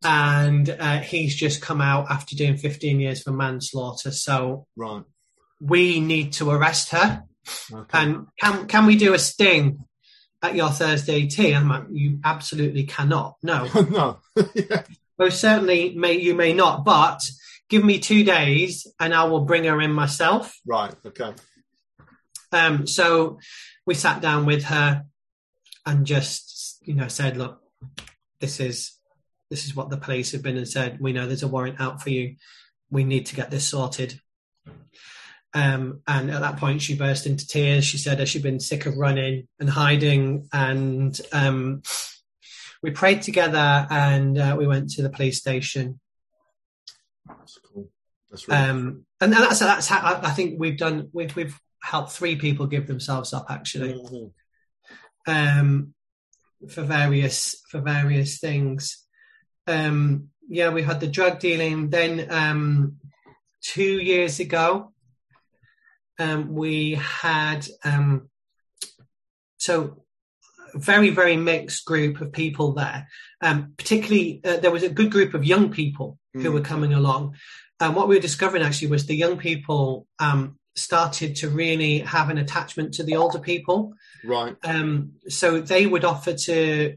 and 0.03 0.69
uh, 0.69 1.01
he's 1.01 1.35
just 1.35 1.61
come 1.61 1.81
out 1.81 2.11
after 2.11 2.37
doing 2.37 2.57
15 2.57 3.01
years 3.01 3.23
for 3.23 3.33
manslaughter. 3.33 4.11
So 4.11 4.67
right, 4.77 5.05
we 5.61 6.01
need 6.01 6.33
to 6.35 6.51
arrest 6.51 6.91
her. 6.91 7.25
Okay. 7.73 7.99
And 7.99 8.27
can 8.41 8.67
can 8.67 8.87
we 8.87 8.97
do 8.97 9.15
a 9.15 9.19
sting 9.19 9.85
at 10.43 10.55
your 10.55 10.71
Thursday 10.71 11.27
tea?" 11.27 11.53
I'm 11.53 11.69
like, 11.69 11.85
"You 11.91 12.21
absolutely 12.25 12.85
cannot. 12.85 13.37
No, 13.43 13.65
no." 13.91 14.19
yeah. 14.55 14.83
Most 15.19 15.41
certainly, 15.41 15.95
may 15.95 16.15
you 16.15 16.35
may 16.35 16.53
not, 16.53 16.85
but 16.85 17.21
give 17.73 17.83
me 17.83 17.99
two 17.99 18.23
days 18.23 18.87
and 19.01 19.15
I 19.15 19.25
will 19.25 19.47
bring 19.47 19.65
her 19.65 19.81
in 19.81 19.95
myself. 19.95 20.55
Right. 20.67 20.95
Okay. 21.07 21.33
Um, 22.53 22.87
so 22.87 23.39
we 23.87 23.95
sat 23.95 24.21
down 24.21 24.45
with 24.45 24.65
her 24.65 25.05
and 25.87 26.07
just, 26.07 26.79
you 26.83 26.93
know, 26.93 27.09
said, 27.09 27.39
look, 27.39 27.63
this 28.41 28.61
is 28.61 28.99
this 29.53 29.67
is 29.67 29.77
what 29.77 29.91
the 29.91 29.99
police 29.99 30.33
have 30.33 30.43
been 30.43 30.57
and 30.57 30.67
said. 30.67 30.99
We 30.99 31.13
know 31.13 31.27
there's 31.27 31.43
a 31.43 31.49
warrant 31.49 31.79
out 31.79 32.03
for 32.03 32.09
you. 32.09 32.37
We 32.91 33.05
need 33.05 33.27
to 33.27 33.37
get 33.37 33.51
this 33.51 33.69
sorted. 33.69 34.19
Um, 35.53 36.01
and 36.09 36.31
at 36.31 36.41
that 36.41 36.57
point, 36.57 36.81
she 36.81 36.97
burst 36.97 37.27
into 37.27 37.47
tears. 37.47 37.85
She 37.85 37.99
said, 37.99 38.19
"Has 38.19 38.31
she 38.31 38.39
been 38.39 38.61
sick 38.61 38.87
of 38.87 38.97
running 38.97 39.49
and 39.61 39.69
hiding?" 39.69 40.49
And 40.55 41.21
um, 41.33 41.83
we 42.83 42.93
prayed 42.93 43.21
together 43.21 43.87
and 43.91 44.39
uh, 44.39 44.57
we 44.59 44.67
went 44.67 44.89
to 44.93 45.03
the 45.03 45.11
police 45.11 45.37
station. 45.37 46.01
That's 47.27 47.59
cool. 47.59 47.91
That's 48.31 48.49
really 48.49 48.61
um, 48.61 48.83
cool. 48.83 49.03
and 49.21 49.33
that's 49.35 49.59
that's 49.59 49.89
how 49.89 49.99
I, 49.99 50.29
I 50.29 50.31
think 50.31 50.59
we've 50.59 50.79
done. 50.79 51.11
We've 51.13 51.37
we've 51.37 51.61
helped 51.83 52.13
three 52.13 52.37
people 52.37 52.67
give 52.67 52.87
themselves 52.87 53.35
up 53.35 53.51
actually, 53.51 53.93
mm-hmm. 53.93 55.31
um, 55.31 55.93
for 56.71 56.85
various 56.85 57.63
for 57.69 57.83
various 57.83 58.39
things. 58.39 59.02
Um, 59.67 60.29
yeah, 60.49 60.71
we 60.71 60.83
had 60.83 61.01
the 61.01 61.07
drug 61.07 61.39
dealing. 61.39 61.91
Then 61.91 62.27
um, 62.31 62.97
two 63.63 64.01
years 64.01 64.41
ago, 64.41 64.93
um, 66.19 66.53
we 66.55 66.95
had 66.95 67.67
um, 67.85 68.29
so 69.57 70.05
very 70.75 71.11
very 71.11 71.37
mixed 71.37 71.85
group 71.85 72.21
of 72.21 72.33
people 72.33 72.73
there. 72.73 73.07
Um, 73.41 73.75
particularly, 73.77 74.41
uh, 74.45 74.59
there 74.59 74.71
was 74.71 74.83
a 74.83 74.89
good 74.89 75.11
group 75.11 75.35
of 75.35 75.45
young 75.45 75.71
people 75.71 76.19
who 76.33 76.51
Mm. 76.51 76.55
were 76.55 76.61
coming 76.61 76.95
along. 76.95 77.37
And 77.79 77.95
what 77.95 78.09
we 78.09 78.15
were 78.15 78.23
discovering 78.23 78.63
actually 78.63 78.89
was 78.89 79.07
the 79.07 79.17
young 79.17 79.37
people 79.37 80.07
um, 80.19 80.59
started 80.77 81.37
to 81.37 81.51
really 81.51 81.99
have 81.99 82.31
an 82.31 82.39
attachment 82.39 82.95
to 82.95 83.03
the 83.03 83.17
older 83.17 83.39
people. 83.39 83.93
Right. 84.25 84.57
Um, 84.63 85.13
so 85.29 85.61
they 85.61 85.87
would 85.87 86.05
offer 86.05 86.33
to 86.33 86.97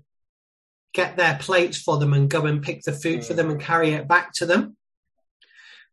get 0.95 1.17
their 1.17 1.38
plates 1.39 1.77
for 1.77 1.97
them 1.97 2.13
and 2.13 2.29
go 2.29 2.45
and 2.45 2.63
pick 2.63 2.81
the 2.84 2.93
food 2.93 3.23
for 3.25 3.34
them 3.34 3.49
and 3.51 3.60
carry 3.60 3.91
it 3.91 4.08
back 4.08 4.31
to 4.34 4.45
them, 4.45 4.77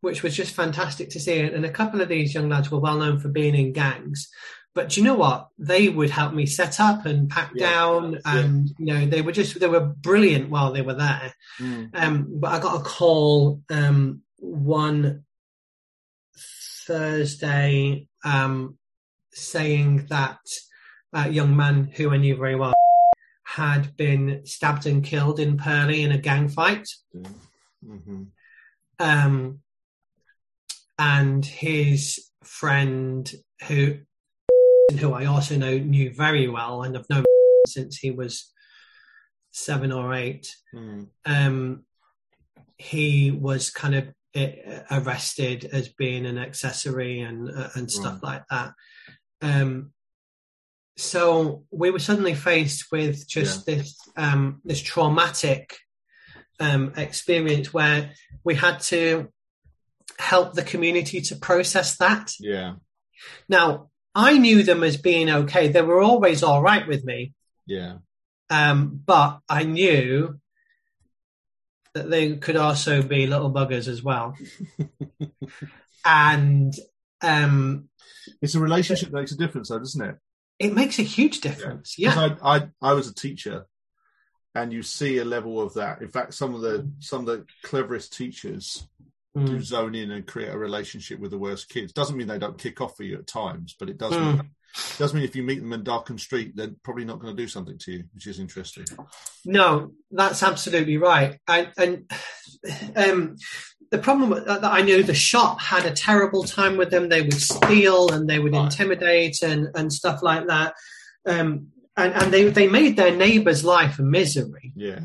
which 0.01 0.23
was 0.23 0.35
just 0.35 0.55
fantastic 0.55 1.11
to 1.11 1.21
see. 1.21 1.41
And 1.41 1.67
a 1.67 1.71
couple 1.71 2.01
of 2.01 2.09
these 2.09 2.33
young 2.33 2.49
lads 2.49 2.71
were 2.71 2.79
well 2.79 2.97
known 2.97 3.19
for 3.19 3.29
being 3.29 3.57
in 3.57 3.73
gangs. 3.73 4.29
But 4.75 4.91
do 4.91 5.01
you 5.01 5.07
know 5.07 5.17
what? 5.17 5.49
They 5.59 5.89
would 5.89 6.09
help 6.09 6.33
me 6.33 6.47
set 6.47 6.81
up 6.81 7.05
and 7.05 7.29
pack 7.29 7.51
Yeah. 7.55 7.71
down, 7.71 8.21
and 8.25 8.71
you 8.79 8.87
know 8.87 9.05
they 9.05 9.21
were 9.21 9.33
just 9.33 9.61
they 9.61 9.67
were 9.67 9.81
brilliant 9.81 10.49
while 10.49 10.73
they 10.73 10.81
were 10.81 10.95
there. 10.95 11.35
Mm. 11.61 11.91
Um, 11.93 12.27
but 12.41 12.53
I 12.53 12.59
got 12.59 12.81
a 12.81 12.85
call 12.85 13.61
um, 13.69 14.23
one 14.39 15.25
Thursday 16.87 18.09
um, 18.25 18.79
saying 19.33 20.07
that 20.07 20.39
a 21.13 21.29
young 21.29 21.55
man 21.55 21.91
who 21.95 22.11
I 22.11 22.17
knew 22.17 22.37
very 22.37 22.57
well 22.57 22.73
had 23.55 23.95
been 23.97 24.41
stabbed 24.47 24.87
and 24.87 25.05
killed 25.05 25.39
in 25.39 25.59
Purley 25.59 26.03
in 26.03 26.13
a 26.13 26.19
gang 26.19 26.49
fight. 26.49 26.89
hmm 27.85 28.25
Um, 28.99 29.61
and 30.99 31.45
his 31.45 32.31
friend, 32.43 33.31
who 33.69 33.99
who 34.99 35.13
I 35.13 35.25
also 35.27 35.57
know 35.57 35.79
knew 35.79 36.13
very 36.15 36.49
well, 36.49 36.83
and 36.83 36.97
I've 36.97 37.09
known 37.11 37.25
since 37.67 37.99
he 37.99 38.11
was 38.11 38.53
seven 39.51 39.93
or 39.93 40.15
eight. 40.15 40.55
Mm. 40.75 41.09
um, 41.27 41.85
he 42.79 43.31
was 43.31 43.71
kind 43.71 43.95
of 43.95 44.09
arrested 44.91 45.69
as 45.73 45.89
being 45.89 46.27
an 46.27 46.39
accessory 46.39 47.21
and 47.21 47.51
uh, 47.51 47.69
and 47.75 47.91
stuff 47.91 48.23
like 48.23 48.45
that. 48.49 48.73
Um, 49.43 49.92
so 50.97 51.65
we 51.71 51.91
were 51.91 51.99
suddenly 51.99 52.35
faced 52.35 52.87
with 52.93 53.27
just 53.29 53.67
this 53.67 53.99
um, 54.17 54.61
this 54.65 54.81
traumatic 54.81 55.77
um, 56.61 56.93
experience 56.97 57.73
where 57.73 58.13
we 58.45 58.55
had 58.55 58.81
to 58.81 59.29
help 60.19 60.55
the 60.55 60.63
community 60.63 61.21
to 61.23 61.37
process 61.37 61.97
that. 61.97 62.33
Yeah. 62.39 62.75
Now 63.49 63.91
I 64.15 64.39
knew 64.39 64.63
them 64.63 64.83
as 64.83 64.97
being 64.97 65.31
okay; 65.31 65.69
they 65.69 65.83
were 65.83 66.03
always 66.03 66.43
all 66.43 66.63
right 66.63 66.87
with 66.87 67.05
me. 67.05 67.33
Yeah. 67.67 67.99
Um, 68.51 69.01
but 69.07 69.41
I 69.49 69.65
knew 69.65 70.39
that 71.95 72.11
they 72.11 72.37
could 72.37 72.57
also 72.57 73.03
be 73.03 73.27
little 73.27 73.51
buggers 73.51 73.89
as 73.89 74.03
well. 74.03 74.37
and 76.05 76.75
um, 77.23 77.89
It's 78.41 78.55
a 78.55 78.61
relationship 78.61 79.11
that 79.11 79.19
makes 79.19 79.33
a 79.33 79.37
difference, 79.37 79.69
though, 79.69 79.79
doesn't 79.79 80.05
it? 80.05 80.17
It 80.59 80.73
makes 80.75 80.99
a 80.99 81.03
huge 81.03 81.41
difference. 81.41 81.99
Yeah. 81.99 82.15
'Cause 82.15 82.39
I, 82.43 82.57
I, 82.57 82.69
I 82.81 82.93
was 82.95 83.09
a 83.09 83.15
teacher, 83.15 83.67
and 84.55 84.73
you 84.73 84.83
see 84.83 85.19
a 85.19 85.25
level 85.25 85.61
of 85.61 85.75
that. 85.75 86.03
In 86.03 86.09
fact, 86.09 86.35
some 86.35 86.55
of 86.55 86.61
the 86.61 86.91
some 87.01 87.21
of 87.21 87.27
the 87.27 87.47
cleverest 87.63 88.13
teachers 88.17 88.87
do 89.35 89.57
Mm. 89.57 89.63
zone 89.63 89.95
in 89.95 90.11
and 90.11 90.27
create 90.27 90.51
a 90.53 90.59
relationship 90.59 91.19
with 91.19 91.31
the 91.31 91.39
worst 91.39 91.71
kids. 91.71 91.95
Doesn't 91.95 92.19
mean 92.19 92.27
they 92.27 92.39
don't 92.39 92.59
kick 92.59 92.83
off 92.83 92.99
for 92.99 93.03
you 93.03 93.17
at 93.17 93.27
times, 93.27 93.75
but 93.79 93.89
it 93.89 93.97
does 93.97 94.13
Mm. 94.13 94.37
mean 94.39 94.51
does 94.99 95.13
mean 95.13 95.23
if 95.23 95.37
you 95.37 95.43
meet 95.43 95.59
them 95.61 95.73
in 95.75 95.85
Darkham 95.85 96.19
Street, 96.19 96.57
they're 96.57 96.71
probably 96.83 97.05
not 97.05 97.19
going 97.19 97.37
to 97.37 97.43
do 97.43 97.47
something 97.47 97.77
to 97.79 97.93
you, 97.93 98.05
which 98.15 98.27
is 98.27 98.39
interesting. 98.39 98.87
No, 99.45 99.93
that's 100.11 100.43
absolutely 100.43 100.97
right. 100.97 101.39
I, 101.47 101.71
and 101.77 102.11
um, 102.97 103.37
the 103.93 103.99
problem 103.99 104.31
that 104.31 104.65
I 104.65 104.81
knew 104.81 105.03
the 105.03 105.15
shop 105.15 105.61
had 105.61 105.85
a 105.85 105.91
terrible 105.91 106.45
time 106.45 106.79
with 106.79 106.91
them. 106.91 107.11
They 107.11 107.21
would 107.21 107.35
steal 107.35 108.11
and 108.11 108.27
they 108.27 108.39
would 108.39 108.55
Right. 108.55 108.65
intimidate 108.65 109.43
and, 109.43 109.69
and 109.75 109.93
stuff 109.93 110.23
like 110.23 110.47
that. 110.47 110.75
Um, 111.27 111.69
and, 111.95 112.15
and 112.15 112.33
they, 112.33 112.49
they 112.49 112.69
made 112.69 112.97
their 112.97 113.15
neighbor's 113.15 113.67
life 113.67 113.99
a 113.99 114.03
misery. 114.03 114.73
Yeah. 114.75 115.01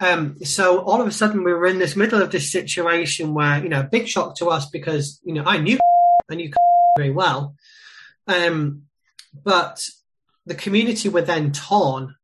Um, 0.00 0.36
so 0.42 0.80
all 0.80 1.00
of 1.00 1.06
a 1.06 1.12
sudden 1.12 1.44
we 1.44 1.52
were 1.52 1.66
in 1.68 1.78
this 1.78 1.94
middle 1.94 2.20
of 2.20 2.32
this 2.32 2.50
situation 2.50 3.32
where, 3.32 3.62
you 3.62 3.68
know, 3.68 3.84
big 3.84 4.08
shock 4.08 4.34
to 4.38 4.48
us 4.48 4.68
because, 4.68 5.20
you 5.24 5.32
know, 5.32 5.44
I 5.44 5.58
knew 5.58 5.78
I 6.28 6.34
knew 6.34 6.50
very 6.98 7.12
well. 7.12 7.54
Um, 8.26 8.82
but 9.44 9.86
the 10.46 10.56
community 10.56 11.08
were 11.08 11.22
then 11.22 11.52
torn. 11.52 12.16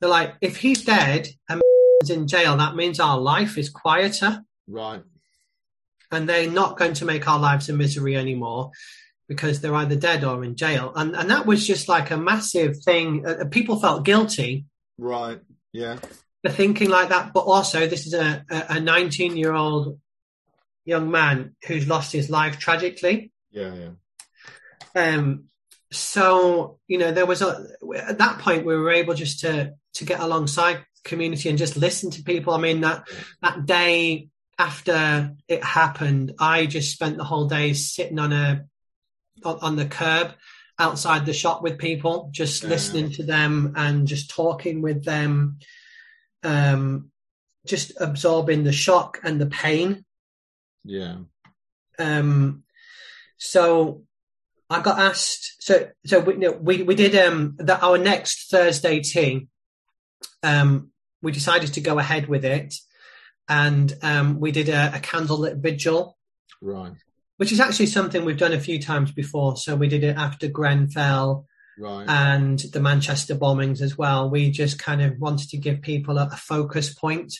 They're 0.00 0.10
like, 0.10 0.34
if 0.40 0.56
he's 0.56 0.84
dead 0.84 1.28
and 1.48 1.62
is 2.02 2.10
in 2.10 2.26
jail, 2.26 2.56
that 2.56 2.74
means 2.74 2.98
our 2.98 3.20
life 3.20 3.56
is 3.56 3.70
quieter 3.70 4.44
Right. 4.68 5.02
and 6.10 6.28
they're 6.28 6.50
not 6.50 6.78
going 6.78 6.94
to 6.94 7.04
make 7.04 7.26
our 7.28 7.38
lives 7.38 7.68
a 7.68 7.72
misery 7.72 8.16
anymore 8.16 8.70
because 9.28 9.60
they're 9.60 9.74
either 9.74 9.96
dead 9.96 10.24
or 10.24 10.44
in 10.44 10.56
jail. 10.56 10.92
And, 10.94 11.14
and 11.16 11.30
that 11.30 11.46
was 11.46 11.66
just 11.66 11.88
like 11.88 12.10
a 12.10 12.16
massive 12.16 12.82
thing. 12.82 13.26
Uh, 13.26 13.44
people 13.50 13.80
felt 13.80 14.04
guilty 14.04 14.66
Right. 14.98 15.40
Yeah. 15.72 15.96
for 16.44 16.50
thinking 16.50 16.90
like 16.90 17.08
that, 17.08 17.32
but 17.32 17.40
also 17.40 17.86
this 17.86 18.06
is 18.06 18.14
a, 18.14 18.44
a 18.50 18.78
19 18.80 19.36
year 19.36 19.52
old 19.54 19.98
young 20.84 21.10
man 21.10 21.54
who's 21.66 21.88
lost 21.88 22.12
his 22.12 22.28
life 22.28 22.58
tragically. 22.58 23.30
Yeah. 23.50 23.74
Yeah. 23.74 23.90
Um, 24.94 25.44
so 25.90 26.78
you 26.88 26.98
know, 26.98 27.12
there 27.12 27.26
was 27.26 27.42
a 27.42 27.66
at 27.96 28.18
that 28.18 28.38
point 28.40 28.66
we 28.66 28.76
were 28.76 28.90
able 28.90 29.14
just 29.14 29.40
to 29.40 29.74
to 29.94 30.04
get 30.04 30.20
alongside 30.20 30.84
community 31.04 31.48
and 31.48 31.58
just 31.58 31.76
listen 31.76 32.10
to 32.12 32.22
people. 32.22 32.52
I 32.54 32.58
mean 32.58 32.80
that 32.82 33.06
that 33.40 33.64
day 33.66 34.28
after 34.58 35.34
it 35.48 35.62
happened, 35.64 36.34
I 36.38 36.66
just 36.66 36.92
spent 36.92 37.16
the 37.16 37.24
whole 37.24 37.46
day 37.48 37.72
sitting 37.72 38.18
on 38.18 38.32
a 38.32 38.64
on, 39.44 39.58
on 39.60 39.76
the 39.76 39.86
curb 39.86 40.32
outside 40.78 41.26
the 41.26 41.32
shop 41.32 41.62
with 41.62 41.78
people, 41.78 42.28
just 42.32 42.62
Yeah. 42.62 42.68
listening 42.70 43.10
to 43.12 43.22
them 43.24 43.74
and 43.76 44.06
just 44.06 44.30
talking 44.30 44.82
with 44.82 45.04
them, 45.04 45.58
um, 46.42 47.10
just 47.66 47.92
absorbing 48.00 48.64
the 48.64 48.72
shock 48.72 49.20
and 49.22 49.40
the 49.40 49.46
pain. 49.46 50.04
Yeah. 50.84 51.18
Um, 51.98 52.64
so 53.38 54.04
I 54.70 54.80
got 54.80 54.98
asked. 54.98 55.62
So 55.62 55.90
so 56.06 56.20
we 56.20 56.34
you 56.34 56.38
know, 56.40 56.52
we, 56.52 56.82
we 56.82 56.94
did 56.94 57.14
um 57.16 57.56
that 57.58 57.82
our 57.82 57.98
next 57.98 58.50
Thursday 58.50 59.00
tea. 59.00 59.48
Um, 60.42 60.90
we 61.20 61.30
decided 61.30 61.74
to 61.74 61.80
go 61.80 61.98
ahead 62.00 62.26
with 62.28 62.44
it, 62.44 62.74
and 63.48 63.92
um, 64.02 64.40
we 64.40 64.52
did 64.52 64.68
a, 64.68 64.94
a 64.96 64.98
candlelit 64.98 65.56
vigil, 65.60 66.16
Right. 66.60 66.92
which 67.36 67.52
is 67.52 67.60
actually 67.60 67.86
something 67.86 68.24
we've 68.24 68.36
done 68.38 68.52
a 68.52 68.60
few 68.60 68.80
times 68.80 69.12
before. 69.12 69.56
So 69.56 69.74
we 69.76 69.88
did 69.88 70.04
it 70.04 70.16
after 70.16 70.48
Grenfell 70.48 71.46
Right. 71.78 72.04
and 72.08 72.58
the 72.58 72.80
Manchester 72.80 73.34
bombings 73.34 73.80
as 73.80 73.96
well. 73.98 74.30
We 74.30 74.50
just 74.50 74.78
kind 74.78 75.02
of 75.02 75.18
wanted 75.18 75.48
to 75.50 75.56
give 75.56 75.82
people 75.82 76.18
a, 76.18 76.28
a 76.32 76.36
focus 76.36 76.94
point 76.94 77.34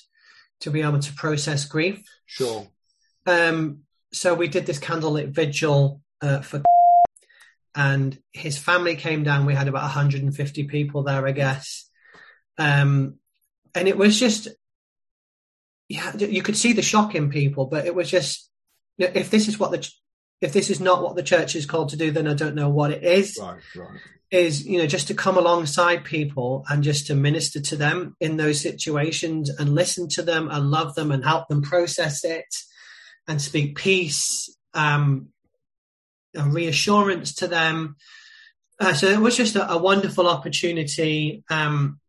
to 0.60 0.70
be 0.70 0.82
able 0.82 0.98
to 1.00 1.12
process 1.14 1.64
grief. 1.64 2.02
sure. 2.26 2.66
Um, 3.26 3.80
so 4.12 4.34
we 4.34 4.48
did 4.48 4.66
this 4.66 4.78
candlelit 4.80 5.28
vigil 5.28 6.00
uh, 6.20 6.40
for, 6.40 6.62
and 7.74 8.18
his 8.32 8.58
family 8.58 8.96
came 8.96 9.22
down. 9.22 9.46
We 9.46 9.54
had 9.54 9.68
about 9.68 9.82
150 9.82 10.64
people 10.64 11.02
there, 11.04 11.26
I 11.26 11.32
guess. 11.32 11.88
Um, 12.58 13.16
and 13.74 13.88
it 13.88 13.96
was 13.96 14.18
just, 14.20 14.48
yeah, 15.92 16.16
you 16.16 16.42
could 16.42 16.56
see 16.56 16.72
the 16.72 16.82
shock 16.82 17.14
in 17.14 17.28
people, 17.28 17.66
but 17.66 17.86
it 17.86 17.94
was 17.94 18.10
just, 18.10 18.48
if 18.98 19.30
this 19.30 19.46
is 19.48 19.58
what 19.58 19.70
the, 19.72 19.86
if 20.40 20.52
this 20.52 20.70
is 20.70 20.80
not 20.80 21.02
what 21.02 21.16
the 21.16 21.22
church 21.22 21.54
is 21.54 21.66
called 21.66 21.90
to 21.90 21.96
do, 21.96 22.10
then 22.10 22.26
I 22.26 22.34
don't 22.34 22.54
know 22.54 22.70
what 22.70 22.92
it 22.92 23.04
is 23.04 23.38
Right. 23.40 23.60
Right. 23.76 24.00
is 24.30 24.66
you 24.66 24.78
know 24.78 24.86
just 24.86 25.08
to 25.08 25.14
come 25.14 25.36
alongside 25.36 26.02
people 26.04 26.64
and 26.70 26.82
just 26.82 27.06
to 27.06 27.14
minister 27.14 27.60
to 27.60 27.76
them 27.76 28.16
in 28.20 28.38
those 28.38 28.58
situations 28.60 29.50
and 29.50 29.74
listen 29.74 30.08
to 30.08 30.22
them 30.22 30.48
and 30.50 30.70
love 30.70 30.94
them 30.94 31.12
and 31.12 31.22
help 31.24 31.48
them 31.48 31.62
process 31.62 32.24
it 32.24 32.52
and 33.28 33.40
speak 33.40 33.76
peace 33.76 34.48
um, 34.74 35.28
and 36.34 36.54
reassurance 36.54 37.34
to 37.34 37.46
them 37.46 37.96
uh, 38.80 38.94
so 38.94 39.06
it 39.06 39.20
was 39.20 39.36
just 39.36 39.54
a, 39.56 39.70
a 39.70 39.78
wonderful 39.78 40.26
opportunity 40.26 41.44
um, 41.50 42.00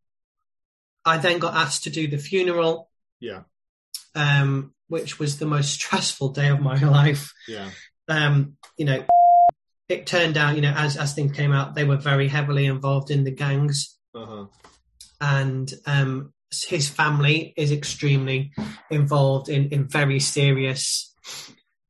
i 1.06 1.18
then 1.18 1.38
got 1.40 1.54
asked 1.54 1.84
to 1.84 1.90
do 1.90 2.08
the 2.08 2.18
funeral 2.18 2.90
Yeah. 3.20 3.42
Um, 4.16 4.74
which 4.88 5.20
was 5.20 5.38
the 5.38 5.46
most 5.46 5.72
stressful 5.80 6.30
day 6.30 6.50
of 6.50 6.60
my 6.62 6.78
life 7.00 7.32
Yeah. 7.48 7.70
um, 8.08 8.58
you 8.78 8.86
know, 8.86 9.06
it 9.90 10.06
turned 10.08 10.38
out, 10.38 10.56
you 10.56 10.62
know, 10.62 10.74
as 10.76 10.98
as 10.98 11.14
things 11.14 11.36
came 11.36 11.52
out, 11.52 11.76
they 11.76 11.84
were 11.84 11.98
very 11.98 12.28
heavily 12.28 12.66
involved 12.66 13.12
in 13.12 13.24
the 13.24 13.32
gangs, 13.32 13.98
Uh 14.16 14.26
huh. 14.26 14.46
and 15.22 15.74
um, 15.86 16.34
his 16.68 16.88
family 16.90 17.54
is 17.58 17.72
extremely 17.72 18.52
involved 18.90 19.50
in 19.50 19.70
in 19.70 19.88
very 19.88 20.20
serious 20.20 21.14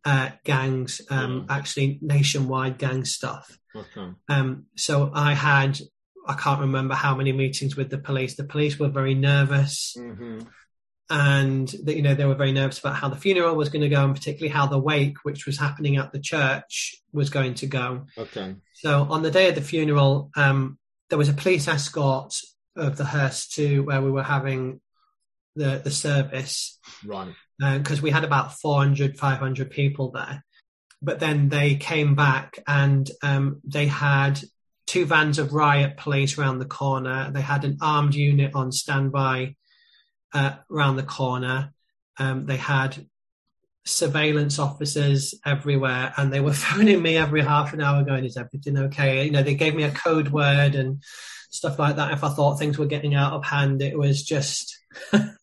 uh, 0.06 0.30
gangs, 0.44 1.02
um, 1.10 1.46
actually 1.50 2.00
nationwide 2.02 2.78
gang 2.78 3.06
stuff. 3.06 3.58
Okay. 3.76 4.12
Um, 4.30 4.66
so 4.76 5.12
I 5.14 5.34
had, 5.34 5.80
I 6.28 6.34
can't 6.34 6.62
remember 6.62 6.96
how 6.96 7.16
many 7.16 7.32
meetings 7.32 7.76
with 7.76 7.90
the 7.90 7.98
police. 7.98 8.36
The 8.36 8.44
police 8.44 8.78
were 8.80 8.90
very 8.90 9.16
nervous, 9.16 9.94
hmm 9.96 10.40
and 11.10 11.68
that 11.84 11.96
you 11.96 12.02
know 12.02 12.16
they 12.16 12.26
were 12.26 12.36
very 12.36 12.52
nervous 12.52 12.80
about 12.80 12.96
how 12.96 13.10
the 13.10 13.16
funeral 13.16 13.56
was 13.56 13.70
going 13.70 13.82
to 13.82 13.90
go, 13.90 14.04
and 14.04 14.16
particularly 14.16 14.54
how 14.54 14.68
the 14.68 14.80
wake, 14.80 15.18
which 15.24 15.46
was 15.46 15.58
happening 15.60 15.98
at 15.98 16.12
the 16.12 16.20
church, 16.20 17.02
was 17.12 17.30
going 17.30 17.56
to 17.56 17.68
go. 17.68 18.06
Okay. 18.18 18.56
So 18.74 19.04
on 19.10 19.22
the 19.22 19.32
day 19.32 19.50
of 19.50 19.56
the 19.56 19.62
funeral, 19.62 20.32
um, 20.36 20.78
there 21.10 21.18
was 21.18 21.30
a 21.30 21.34
police 21.34 21.68
escort 21.68 22.36
of 22.76 22.98
the 22.98 23.06
hearse 23.06 23.48
to 23.50 23.82
where 23.84 24.02
we 24.02 24.12
were 24.12 24.24
having 24.24 24.82
the 25.56 25.80
the 25.84 25.92
service 25.92 26.80
Right. 27.06 27.34
because 27.60 28.02
we 28.02 28.10
had 28.10 28.24
about 28.24 28.54
400 28.60 29.18
500 29.18 29.70
people 29.70 30.10
there 30.12 30.44
but 31.02 31.20
then 31.20 31.50
they 31.50 31.76
came 31.76 32.16
back 32.16 32.58
and 32.66 33.12
um, 33.22 33.62
they 33.64 33.86
had 33.86 34.40
two 34.88 35.06
vans 35.06 35.38
of 35.38 35.54
riot 35.54 35.98
police 35.98 36.38
around 36.38 36.58
the 36.58 36.66
corner 36.66 37.30
they 37.32 37.42
had 37.42 37.64
an 37.66 37.78
armed 37.82 38.16
unit 38.16 38.56
on 38.56 38.72
standby 38.72 39.56
uh, 40.34 40.56
around 40.72 40.96
the 40.96 41.04
corner. 41.04 41.74
Um, 42.18 42.46
they 42.46 42.58
had 42.58 43.08
surveillance 43.86 44.60
officers 44.60 45.36
everywhere 45.46 46.14
and 46.16 46.32
they 46.32 46.40
were 46.40 46.54
phoning 46.68 47.02
me 47.02 47.18
every 47.18 47.42
half 47.42 47.74
an 47.74 47.82
hour 47.82 48.04
going 48.04 48.26
is 48.26 48.38
everything 48.38 48.78
okay? 48.78 49.26
You 49.26 49.32
know 49.32 49.44
they 49.44 49.56
gave 49.56 49.76
me 49.76 49.84
a 49.84 49.92
code 49.92 50.30
word 50.30 50.76
and 50.76 51.04
stuff 51.50 51.78
like 51.80 51.98
that. 51.98 52.14
If 52.14 52.24
i 52.24 52.30
thought 52.30 52.58
things 52.58 52.78
were 52.78 52.86
getting 52.86 53.16
out 53.16 53.34
of 53.34 53.46
hand 53.46 53.82
it 53.82 53.98
was 53.98 54.24
just 54.24 54.78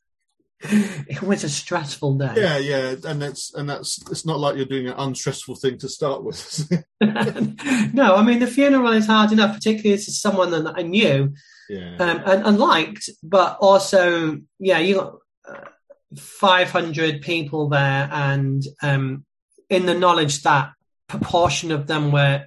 it 1.08 1.22
was 1.22 1.42
a 1.42 1.48
stressful 1.48 2.18
day 2.18 2.34
Yeah, 2.36 2.58
yeah, 2.58 2.94
and 3.04 3.22
that's 3.22 3.54
and 3.54 3.68
that's 3.68 3.98
it's 4.10 4.26
not 4.26 4.38
like 4.38 4.56
you're 4.56 4.66
doing 4.66 4.88
an 4.88 4.94
unstressful 4.98 5.56
thing 5.56 5.78
to 5.78 5.88
start 5.88 6.22
with. 6.22 6.70
no, 7.00 8.14
I 8.14 8.22
mean 8.22 8.40
the 8.40 8.46
funeral 8.46 8.92
is 8.92 9.06
hard 9.06 9.32
enough, 9.32 9.54
particularly 9.54 9.94
as 9.94 10.20
someone 10.20 10.50
that 10.50 10.74
I 10.76 10.82
knew 10.82 11.32
yeah. 11.70 11.96
um, 11.98 12.22
and, 12.26 12.46
and 12.46 12.58
liked, 12.58 13.08
but 13.22 13.56
also, 13.60 14.40
yeah, 14.58 14.78
you 14.78 14.96
got 14.96 15.14
uh, 15.48 15.68
500 16.16 17.22
people 17.22 17.68
there, 17.68 18.08
and 18.12 18.62
um, 18.82 19.24
in 19.68 19.86
the 19.86 19.94
knowledge 19.94 20.42
that 20.42 20.72
proportion 21.06 21.70
of 21.70 21.86
them 21.86 22.12
were 22.12 22.44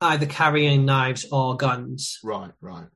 either 0.00 0.26
carrying 0.26 0.84
knives 0.84 1.26
or 1.32 1.56
guns, 1.56 2.18
right, 2.22 2.52
right. 2.60 2.86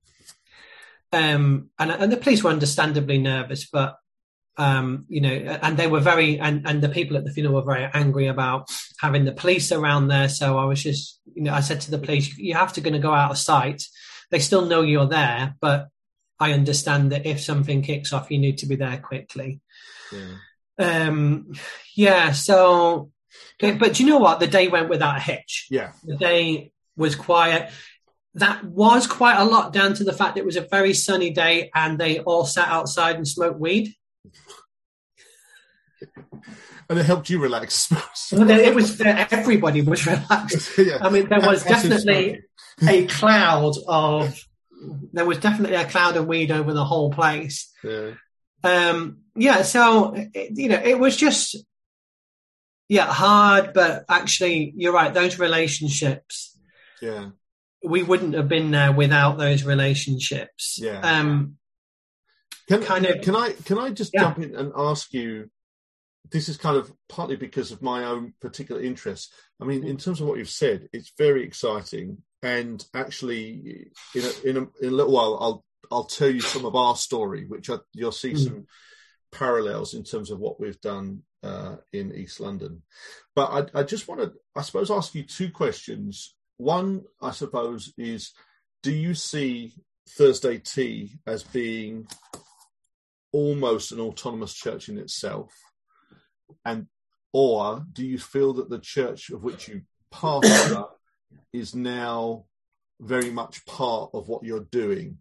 Um, 1.13 1.71
and 1.79 1.91
and 1.91 2.13
the 2.13 2.17
police 2.17 2.43
were 2.43 2.51
understandably 2.51 3.19
nervous, 3.19 3.69
but. 3.69 3.97
Um, 4.57 5.07
you 5.09 5.23
know, 5.23 5.31
and 5.31 5.79
they 5.79 5.87
were 5.87 6.01
very, 6.01 6.39
and, 6.39 6.69
and 6.69 6.83
the 6.83 6.91
people 6.91 7.17
at 7.17 7.25
the 7.25 7.31
funeral 7.31 7.55
were 7.55 7.73
very 7.73 7.89
angry 7.95 8.27
about 8.27 8.69
having 9.01 9.25
the 9.25 9.33
police 9.33 9.73
around 9.73 10.09
there. 10.09 10.29
So 10.29 10.59
I 10.59 10.67
was 10.67 10.83
just, 10.83 11.19
you 11.33 11.45
know, 11.45 11.55
I 11.55 11.61
said 11.61 11.81
to 11.83 11.91
the 11.91 11.99
police, 11.99 12.37
you 12.37 12.53
have 12.55 12.75
to 12.75 12.83
going 12.83 12.93
to 12.93 12.99
go 12.99 13.15
out 13.15 13.31
of 13.31 13.39
sight. 13.39 13.83
They 14.31 14.39
still 14.39 14.67
know 14.67 14.83
you're 14.83 15.07
there, 15.07 15.55
but 15.63 15.89
I 16.39 16.53
understand 16.53 17.13
that 17.13 17.25
if 17.25 17.41
something 17.41 17.81
kicks 17.81 18.13
off, 18.13 18.31
you 18.31 18.39
need 18.39 18.59
to 18.59 18.67
be 18.67 18.77
there 18.77 18.99
quickly. 18.99 19.61
Yeah. 20.13 21.07
Um, 21.07 21.53
yeah. 21.97 22.33
So, 22.33 23.13
but 23.61 23.95
do 23.95 24.03
you 24.03 24.11
know 24.11 24.19
what? 24.19 24.41
The 24.41 24.47
day 24.47 24.69
went 24.69 24.91
without 24.91 25.17
a 25.17 25.21
hitch. 25.21 25.69
Yeah. 25.71 25.93
The 26.05 26.17
day 26.17 26.73
was 26.97 27.15
quiet. 27.15 27.71
That 28.35 28.65
was 28.65 29.07
quite 29.07 29.37
a 29.37 29.45
lot 29.45 29.73
down 29.73 29.95
to 29.95 30.05
the 30.05 30.13
fact 30.13 30.37
it 30.37 30.45
was 30.45 30.57
a 30.57 30.61
very 30.61 30.95
sunny 30.95 31.31
day 31.31 31.71
and 31.75 31.99
they 31.99 32.21
all 32.21 32.45
sat 32.45 32.69
outside 32.69 33.17
and 33.17 33.27
smoked 33.27 33.59
weed. 33.59 33.95
And 36.89 36.99
it 36.99 37.07
helped 37.07 37.31
you 37.31 37.41
relax. 37.41 37.93
It 38.33 38.75
was 38.75 39.01
everybody 39.01 39.83
was 39.83 40.07
relaxed. 40.07 40.71
yeah. 40.79 40.99
I 41.01 41.11
mean, 41.11 41.29
there 41.29 41.41
was 41.41 41.65
definitely 41.65 42.43
a 42.87 43.07
cloud 43.07 43.75
of 43.89 44.39
there 45.13 45.25
was 45.25 45.39
definitely 45.39 45.77
a 45.77 45.85
cloud 45.85 46.17
of 46.17 46.27
weed 46.27 46.51
over 46.51 46.73
the 46.73 46.85
whole 46.85 47.11
place. 47.11 47.73
smoking. 47.85 48.13
Um, 48.63 49.19
yeah, 49.35 49.63
so 49.63 50.15
you 50.35 50.69
know, 50.69 50.81
it 50.83 50.99
was 50.99 51.17
just 51.17 51.57
yeah 52.89 53.07
hard, 53.07 53.73
but 53.73 54.05
actually, 54.09 54.73
you're 54.77 54.93
right. 54.93 55.13
Those 55.13 55.39
relationships, 55.39 56.59
Yeah. 57.01 57.31
We 57.83 58.03
wouldn't 58.03 58.35
have 58.35 58.49
been 58.49 58.71
there 58.71 58.93
without 58.93 59.39
those 59.39 59.65
relationships. 59.65 60.79
Yeah. 60.81 61.01
Um, 61.01 61.57
Can, 62.69 62.83
kind 62.83 63.07
of- 63.07 63.23
can 63.23 63.35
I 63.35 63.53
can 63.65 63.79
I 63.79 63.91
just 63.91 64.13
Yeah. 64.15 64.21
jump 64.23 64.39
in 64.39 64.55
and 64.55 64.73
ask 64.77 65.13
you? 65.13 65.51
This 66.31 66.49
is 66.49 66.57
kind 66.57 66.77
of 66.77 66.93
partly 67.09 67.35
because 67.37 67.73
of 67.73 67.83
my 67.83 68.05
own 68.05 68.35
particular 68.41 68.81
interest. 68.81 69.33
I 69.61 69.65
mean, 69.65 69.85
in 69.85 69.97
terms 69.97 70.21
of 70.21 70.29
what 70.29 70.39
you've 70.39 70.49
said, 70.51 70.89
it's 70.93 71.13
very 71.19 71.43
exciting, 71.45 72.23
and 72.43 72.85
actually, 72.95 73.91
in 74.15 74.23
a, 74.25 74.49
in 74.49 74.57
a, 74.59 74.61
in 74.85 74.89
a 74.93 74.97
little 74.97 75.13
while, 75.13 75.39
I'll 75.41 75.65
I'll 75.91 76.05
tell 76.05 76.29
you 76.31 76.41
some 76.41 76.65
of 76.67 76.77
our 76.77 76.95
story, 76.95 77.47
which 77.47 77.69
I, 77.71 77.79
you'll 77.95 78.13
see 78.13 78.33
Mm. 78.35 78.45
some 78.45 78.67
parallels 79.33 79.95
in 79.95 80.05
terms 80.05 80.31
of 80.31 80.39
what 80.39 80.61
we've 80.61 80.81
done 80.81 81.23
uh, 81.43 81.77
in 81.93 82.15
East 82.15 82.39
London. 82.39 82.83
But 83.35 83.71
I, 83.75 83.81
I 83.81 83.83
just 83.83 84.07
want 84.07 84.21
to, 84.21 84.33
I 84.55 84.63
suppose, 84.63 84.91
ask 84.91 85.15
you 85.15 85.25
two 85.25 85.51
questions. 85.51 86.37
One, 86.61 87.05
I 87.23 87.31
suppose, 87.31 87.95
is 87.97 88.33
do 88.83 88.93
you 88.93 89.15
see 89.15 89.73
Thursday 90.11 90.59
Tea 90.59 91.15
as 91.27 91.43
being 91.43 92.07
almost 93.33 93.93
an 93.93 94.01
autonomous 94.01 94.53
church 94.53 94.91
in 94.91 94.99
itself? 94.99 95.55
And 96.63 96.89
or 97.33 97.87
do 97.91 98.05
you 98.05 98.19
feel 98.19 98.53
that 98.55 98.69
the 98.69 98.79
church 98.79 99.31
of 99.31 99.43
which 99.43 99.69
you 99.69 99.83
pastor 100.11 100.85
is 101.55 101.75
now 101.75 102.45
very 103.01 103.31
much 103.31 103.65
part 103.65 104.11
of 104.13 104.29
what 104.29 104.45
you're 104.45 104.67
doing? 104.71 105.17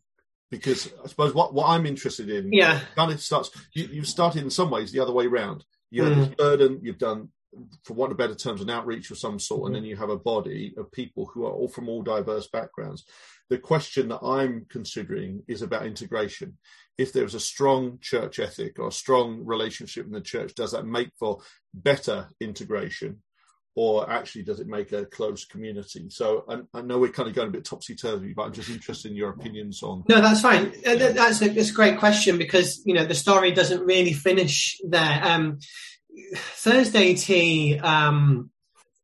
Because 0.52 0.91
I 1.02 1.08
suppose 1.08 1.34
what, 1.34 1.54
what 1.54 1.69
I'm 1.69 1.86
interested 1.86 2.30
in 2.30 2.52
yeah, 2.52 2.82
kind 2.97 3.13
of 3.13 3.21
starts 3.21 3.49
you, 3.73 3.86
you've 3.86 4.08
started 4.08 4.43
in 4.43 4.49
some 4.49 4.71
ways 4.71 4.91
the 4.91 4.99
other 4.99 5.13
way 5.13 5.28
round. 5.28 5.63
You 5.89 6.04
have 6.04 6.17
this 6.17 6.28
mm. 6.28 6.38
burden, 6.38 6.80
you've 6.84 6.97
done 6.97 7.30
for 7.83 7.93
want 7.93 8.12
of 8.12 8.17
better 8.17 8.35
terms, 8.35 8.62
an 8.62 8.69
outreach 8.69 9.09
of 9.12 9.17
some 9.17 9.39
sort, 9.39 9.67
and 9.67 9.75
then 9.75 9.83
you 9.83 9.95
have 9.95 10.09
a 10.09 10.17
body 10.17 10.73
of 10.77 10.91
people 10.91 11.29
who 11.33 11.45
are 11.45 11.51
all 11.51 11.67
from 11.67 11.89
all 11.89 12.01
diverse 12.01 12.47
backgrounds. 12.47 13.05
The 13.49 13.57
question 13.57 14.09
that 14.09 14.23
I'm 14.23 14.65
considering 14.69 15.43
is 15.47 15.62
about 15.62 15.85
integration. 15.85 16.57
If 16.97 17.13
there's 17.13 17.33
a 17.33 17.39
strong 17.39 17.97
church 18.01 18.39
ethic 18.39 18.77
or 18.77 18.89
a 18.89 18.91
strong 18.91 19.43
relationship 19.45 20.05
in 20.05 20.12
the 20.12 20.21
church, 20.21 20.53
does 20.53 20.73
that 20.73 20.85
make 20.85 21.09
for 21.17 21.39
better 21.73 22.29
integration? 22.39 23.23
Or 23.75 24.09
actually, 24.09 24.43
does 24.43 24.59
it 24.59 24.67
make 24.67 24.91
a 24.91 25.05
close 25.05 25.45
community? 25.45 26.09
So 26.09 26.43
I, 26.49 26.77
I 26.77 26.81
know 26.81 26.99
we're 26.99 27.12
kind 27.12 27.29
of 27.29 27.35
going 27.35 27.47
a 27.47 27.51
bit 27.51 27.63
topsy 27.63 27.95
turvy, 27.95 28.33
but 28.33 28.43
I'm 28.43 28.51
just 28.51 28.69
interested 28.69 29.09
in 29.09 29.15
your 29.15 29.29
opinions 29.29 29.81
on. 29.83 30.03
No, 30.09 30.19
that's 30.21 30.41
fine. 30.41 30.67
Uh, 30.85 30.95
th- 30.95 31.15
That's 31.15 31.41
a, 31.41 31.47
that's 31.49 31.69
a 31.69 31.73
great 31.73 31.97
question 31.97 32.38
because 32.38 32.81
you 32.85 32.93
know 32.93 33.05
the 33.05 33.15
story 33.15 33.51
doesn't 33.51 33.85
really 33.85 34.12
finish 34.12 34.79
there. 34.85 35.21
Um, 35.23 35.59
Thursday 36.36 37.15
tea, 37.15 37.79
um, 37.79 38.51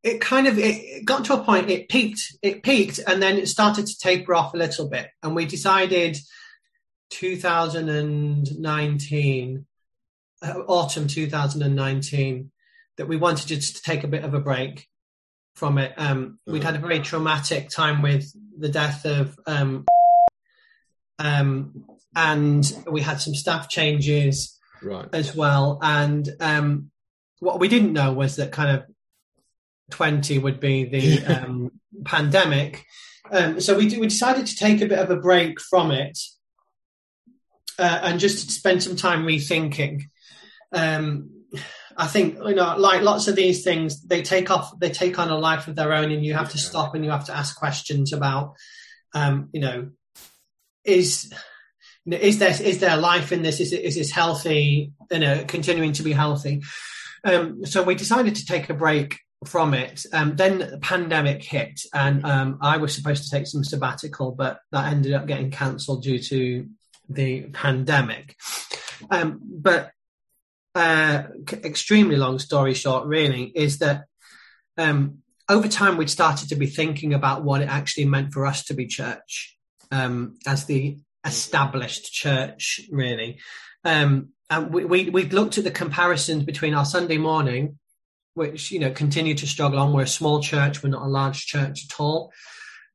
it 0.04 0.22
kind 0.22 0.48
of 0.48 0.58
it 0.60 1.04
got 1.06 1.26
to 1.26 1.34
a 1.34 1.44
point. 1.44 1.70
It 1.70 1.90
peaked. 1.90 2.38
It 2.42 2.64
peaked, 2.64 3.00
and 3.06 3.22
then 3.22 3.38
it 3.38 3.48
started 3.48 3.88
to 3.88 3.98
taper 3.98 4.34
off 4.36 4.54
a 4.54 4.58
little 4.58 4.88
bit. 4.88 5.10
And 5.24 5.36
we 5.36 5.46
decided 5.46 6.18
2019, 7.10 9.66
uh, 10.42 10.54
autumn 10.68 11.08
2019, 11.08 12.52
that 12.98 13.08
we 13.08 13.18
wanted 13.18 13.48
just 13.48 13.78
to 13.78 13.82
take 13.82 14.04
a 14.04 14.08
bit 14.08 14.24
of 14.24 14.34
a 14.34 14.40
break 14.40 14.88
from 15.56 15.78
it. 15.78 15.94
Um, 15.98 16.40
we'd 16.46 16.64
had 16.64 16.76
a 16.76 16.80
very 16.80 17.00
traumatic 17.00 17.70
time 17.70 18.02
with 18.02 18.32
the 18.58 18.70
death 18.70 19.06
of 19.06 19.38
um, 19.48 19.86
um, 21.20 21.86
and 22.16 22.66
we 22.90 23.02
had 23.02 23.22
some 23.22 23.36
staff 23.36 23.70
changes 23.70 24.58
Right. 24.82 25.08
as 25.14 25.36
well. 25.36 25.80
And 25.82 26.30
um, 26.40 26.92
what 27.40 27.60
we 27.60 27.68
didn't 27.68 27.94
know 27.94 28.14
was 28.14 28.38
that 28.38 28.52
kind 28.52 28.78
of 28.78 28.86
20 29.92 30.40
would 30.40 30.60
be 30.60 30.86
the 30.86 31.26
um, 31.26 31.72
pandemic. 32.04 32.86
Um, 33.32 33.60
so 33.60 33.78
we, 33.78 33.86
we 33.98 34.08
decided 34.08 34.48
to 34.48 34.56
take 34.56 34.82
a 34.82 34.88
bit 34.88 35.00
of 35.00 35.10
a 35.10 35.18
break 35.18 35.60
from 35.62 35.92
it 35.92 36.18
uh, 37.78 38.00
and 38.04 38.20
just 38.20 38.52
spend 38.52 38.84
some 38.84 38.96
time 38.96 39.26
rethinking. 39.26 40.04
Um, 40.72 41.32
I 41.98 42.08
think 42.08 42.38
you 42.46 42.56
know, 42.56 42.76
like 42.78 43.02
lots 43.02 43.28
of 43.28 43.36
these 43.36 43.64
things, 43.64 44.02
they 44.02 44.22
take 44.22 44.52
off, 44.52 44.78
they 44.80 44.90
take 44.90 45.18
on 45.18 45.30
a 45.30 45.38
life 45.38 45.68
of 45.68 45.76
their 45.76 45.94
own, 45.94 46.12
and 46.12 46.26
you 46.26 46.34
have 46.34 46.52
to 46.52 46.58
stop 46.58 46.94
and 46.94 47.06
you 47.06 47.12
have 47.12 47.26
to 47.26 47.36
ask 47.36 47.56
questions 47.56 48.12
about, 48.12 48.56
um, 49.14 49.50
you 49.54 49.62
know, 49.62 49.92
is 50.84 51.32
you 52.04 52.12
know, 52.12 52.18
is 52.18 52.40
there 52.40 52.50
is 52.50 52.80
there 52.80 52.98
life 52.98 53.32
in 53.32 53.44
this? 53.44 53.62
Is 53.62 53.72
it 53.72 53.82
is 53.82 53.96
this 53.96 54.12
healthy? 54.12 54.92
You 55.10 55.20
know, 55.20 55.46
continuing 55.48 55.94
to 55.94 56.04
be 56.04 56.12
healthy. 56.12 56.64
Um, 57.26 57.66
so 57.66 57.84
we 57.84 57.96
decided 57.96 58.36
to 58.36 58.46
take 58.46 58.70
a 58.70 58.74
break 58.74 59.20
from 59.46 59.74
it. 59.74 60.06
Um, 60.14 60.36
then 60.36 60.60
the 60.60 60.80
pandemic 60.80 61.44
hit, 61.44 61.82
and 61.94 62.26
um, 62.26 62.60
I 62.62 62.78
was 62.78 62.96
supposed 62.96 63.24
to 63.24 63.30
take 63.30 63.48
some 63.48 63.64
sabbatical, 63.64 64.32
but 64.32 64.60
that 64.72 64.94
ended 64.94 65.14
up 65.14 65.28
getting 65.28 65.52
cancelled 65.52 66.04
due 66.04 66.20
to 66.20 66.68
the 67.10 67.42
pandemic. 67.48 68.36
Um, 69.10 69.40
but 69.44 69.92
uh, 70.74 71.24
extremely 71.64 72.16
long 72.16 72.40
story 72.40 72.74
short, 72.74 73.06
really, 73.08 73.44
is 73.44 73.80
that 73.80 74.06
um, 74.78 75.20
over 75.50 75.68
time 75.68 75.98
we'd 75.98 76.10
started 76.10 76.50
to 76.50 76.56
be 76.56 76.68
thinking 76.68 77.14
about 77.14 77.44
what 77.44 77.62
it 77.62 77.70
actually 77.70 78.06
meant 78.06 78.34
for 78.34 78.46
us 78.46 78.66
to 78.66 78.74
be 78.74 78.88
church 78.88 79.58
um, 79.92 80.38
as 80.46 80.66
the 80.66 80.98
established 81.26 82.14
church, 82.14 82.82
really. 82.92 83.40
Um, 83.86 84.30
and 84.50 84.74
we, 84.74 84.84
we, 84.84 85.10
we 85.10 85.24
looked 85.30 85.58
at 85.58 85.64
the 85.64 85.72
comparisons 85.72 86.44
between 86.44 86.74
our 86.74 86.86
Sunday 86.86 87.18
morning, 87.18 87.80
which, 88.34 88.72
you 88.72 88.80
know, 88.80 88.92
continue 88.92 89.36
to 89.36 89.48
struggle 89.48 89.80
on. 89.80 89.94
We're 89.94 90.04
a 90.04 90.08
small 90.08 90.42
church. 90.42 90.84
We're 90.84 90.90
not 90.90 91.04
a 91.04 91.08
large 91.08 91.46
church 91.46 91.86
at 91.90 92.00
all. 92.00 92.34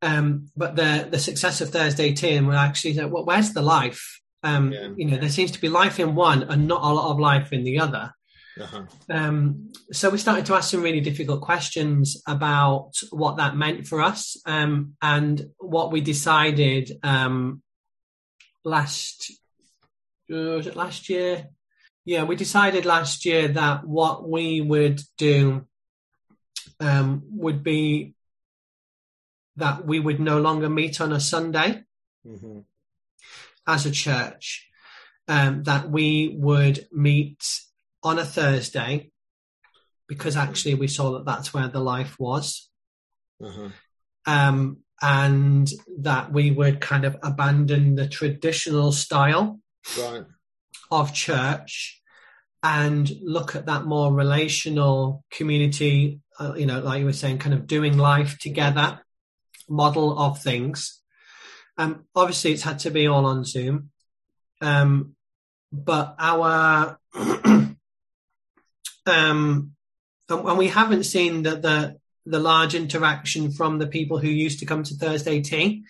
Um, 0.02 0.48
but 0.56 0.76
the, 0.76 1.08
the 1.10 1.18
success 1.18 1.60
of 1.60 1.70
Thursday 1.70 2.12
tea, 2.12 2.34
and 2.34 2.46
we're 2.46 2.54
actually, 2.54 3.02
well, 3.06 3.24
where's 3.24 3.52
the 3.52 3.62
life? 3.62 4.20
Um, 4.42 4.72
yeah. 4.72 4.88
You 4.96 5.06
know, 5.06 5.16
there 5.16 5.28
seems 5.28 5.50
to 5.52 5.60
be 5.60 5.68
life 5.68 6.00
in 6.00 6.14
one 6.14 6.42
and 6.44 6.66
not 6.66 6.82
a 6.82 6.92
lot 6.92 7.10
of 7.10 7.20
life 7.20 7.52
in 7.52 7.64
the 7.64 7.78
other. 7.78 8.12
Uh-huh. 8.60 8.82
Um, 9.08 9.72
so 9.92 10.10
we 10.10 10.18
started 10.18 10.46
to 10.46 10.54
ask 10.54 10.70
some 10.70 10.82
really 10.82 11.00
difficult 11.00 11.40
questions 11.40 12.22
about 12.26 12.92
what 13.10 13.36
that 13.36 13.56
meant 13.56 13.86
for 13.86 14.02
us, 14.02 14.36
um, 14.44 14.94
and 15.00 15.50
what 15.58 15.92
we 15.92 16.00
decided 16.00 16.92
um, 17.02 17.62
last 18.64 19.32
uh, 20.30 20.56
was 20.56 20.66
it 20.66 20.76
last 20.76 21.08
year? 21.08 21.48
Yeah, 22.04 22.24
we 22.24 22.36
decided 22.36 22.84
last 22.84 23.24
year 23.24 23.48
that 23.48 23.86
what 23.86 24.28
we 24.28 24.60
would 24.60 25.00
do 25.18 25.66
um, 26.78 27.22
would 27.30 27.62
be 27.62 28.14
that 29.56 29.84
we 29.84 30.00
would 30.00 30.20
no 30.20 30.40
longer 30.40 30.68
meet 30.68 31.00
on 31.00 31.12
a 31.12 31.20
Sunday 31.20 31.84
mm-hmm. 32.26 32.60
as 33.66 33.84
a 33.86 33.90
church, 33.90 34.68
um, 35.28 35.62
that 35.64 35.90
we 35.90 36.34
would 36.38 36.88
meet 36.90 37.44
on 38.02 38.18
a 38.18 38.24
Thursday 38.24 39.10
because 40.08 40.36
actually 40.36 40.74
we 40.74 40.88
saw 40.88 41.12
that 41.12 41.24
that's 41.24 41.54
where 41.54 41.68
the 41.68 41.80
life 41.80 42.18
was. 42.18 42.68
Mm-hmm. 43.40 43.68
Um, 44.26 44.78
and 45.02 45.70
that 46.00 46.32
we 46.32 46.50
would 46.50 46.80
kind 46.80 47.04
of 47.04 47.16
abandon 47.22 47.94
the 47.94 48.06
traditional 48.06 48.92
style 48.92 49.60
right. 49.98 50.24
of 50.90 51.12
church 51.12 52.00
and 52.62 53.10
look 53.22 53.56
at 53.56 53.66
that 53.66 53.84
more 53.84 54.12
relational 54.12 55.24
community, 55.30 56.20
uh, 56.38 56.54
you 56.54 56.66
know, 56.66 56.80
like 56.80 57.00
you 57.00 57.06
were 57.06 57.12
saying, 57.12 57.38
kind 57.38 57.54
of 57.54 57.66
doing 57.66 57.96
life 57.96 58.38
together 58.38 59.00
model 59.68 60.18
of 60.18 60.42
things. 60.42 61.00
Um, 61.78 62.04
obviously, 62.14 62.52
it's 62.52 62.62
had 62.62 62.80
to 62.80 62.90
be 62.90 63.06
all 63.06 63.24
on 63.24 63.44
Zoom, 63.44 63.90
um, 64.60 65.14
but 65.72 66.14
our 66.18 66.98
um, 67.14 67.76
and 69.06 70.58
we 70.58 70.68
haven't 70.68 71.04
seen 71.04 71.44
that 71.44 71.62
the 71.62 71.96
the 72.26 72.38
large 72.38 72.74
interaction 72.74 73.50
from 73.50 73.78
the 73.78 73.86
people 73.86 74.18
who 74.18 74.28
used 74.28 74.58
to 74.60 74.66
come 74.66 74.82
to 74.82 74.94
Thursday 74.94 75.40
tea. 75.40 75.84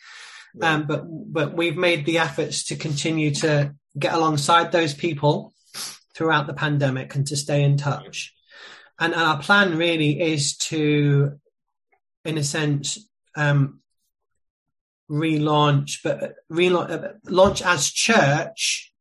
Um, 0.61 0.87
but 0.87 1.05
but 1.09 1.57
we've 1.57 1.77
made 1.77 2.07
the 2.07 2.19
efforts 2.19 2.65
to 2.67 2.77
continue 2.77 3.33
to 3.37 3.75
get 3.99 4.15
alongside 4.15 4.73
those 4.73 4.95
people 4.95 5.53
throughout 6.15 6.47
the 6.47 6.55
pandemic 6.55 7.15
and 7.15 7.27
to 7.27 7.37
stay 7.37 7.63
in 7.63 7.77
touch. 7.77 8.35
And, 8.99 9.15
our 9.15 9.41
plan 9.41 9.79
really 9.79 10.21
is 10.21 10.57
to, 10.69 11.39
in 12.25 12.37
a 12.37 12.45
sense, 12.45 12.99
um, 13.35 13.81
relaunch, 15.11 16.01
but 16.05 16.35
relaunch 16.51 16.91
uh, 16.91 17.13
launch 17.25 17.63
as 17.63 17.91
church 17.91 18.93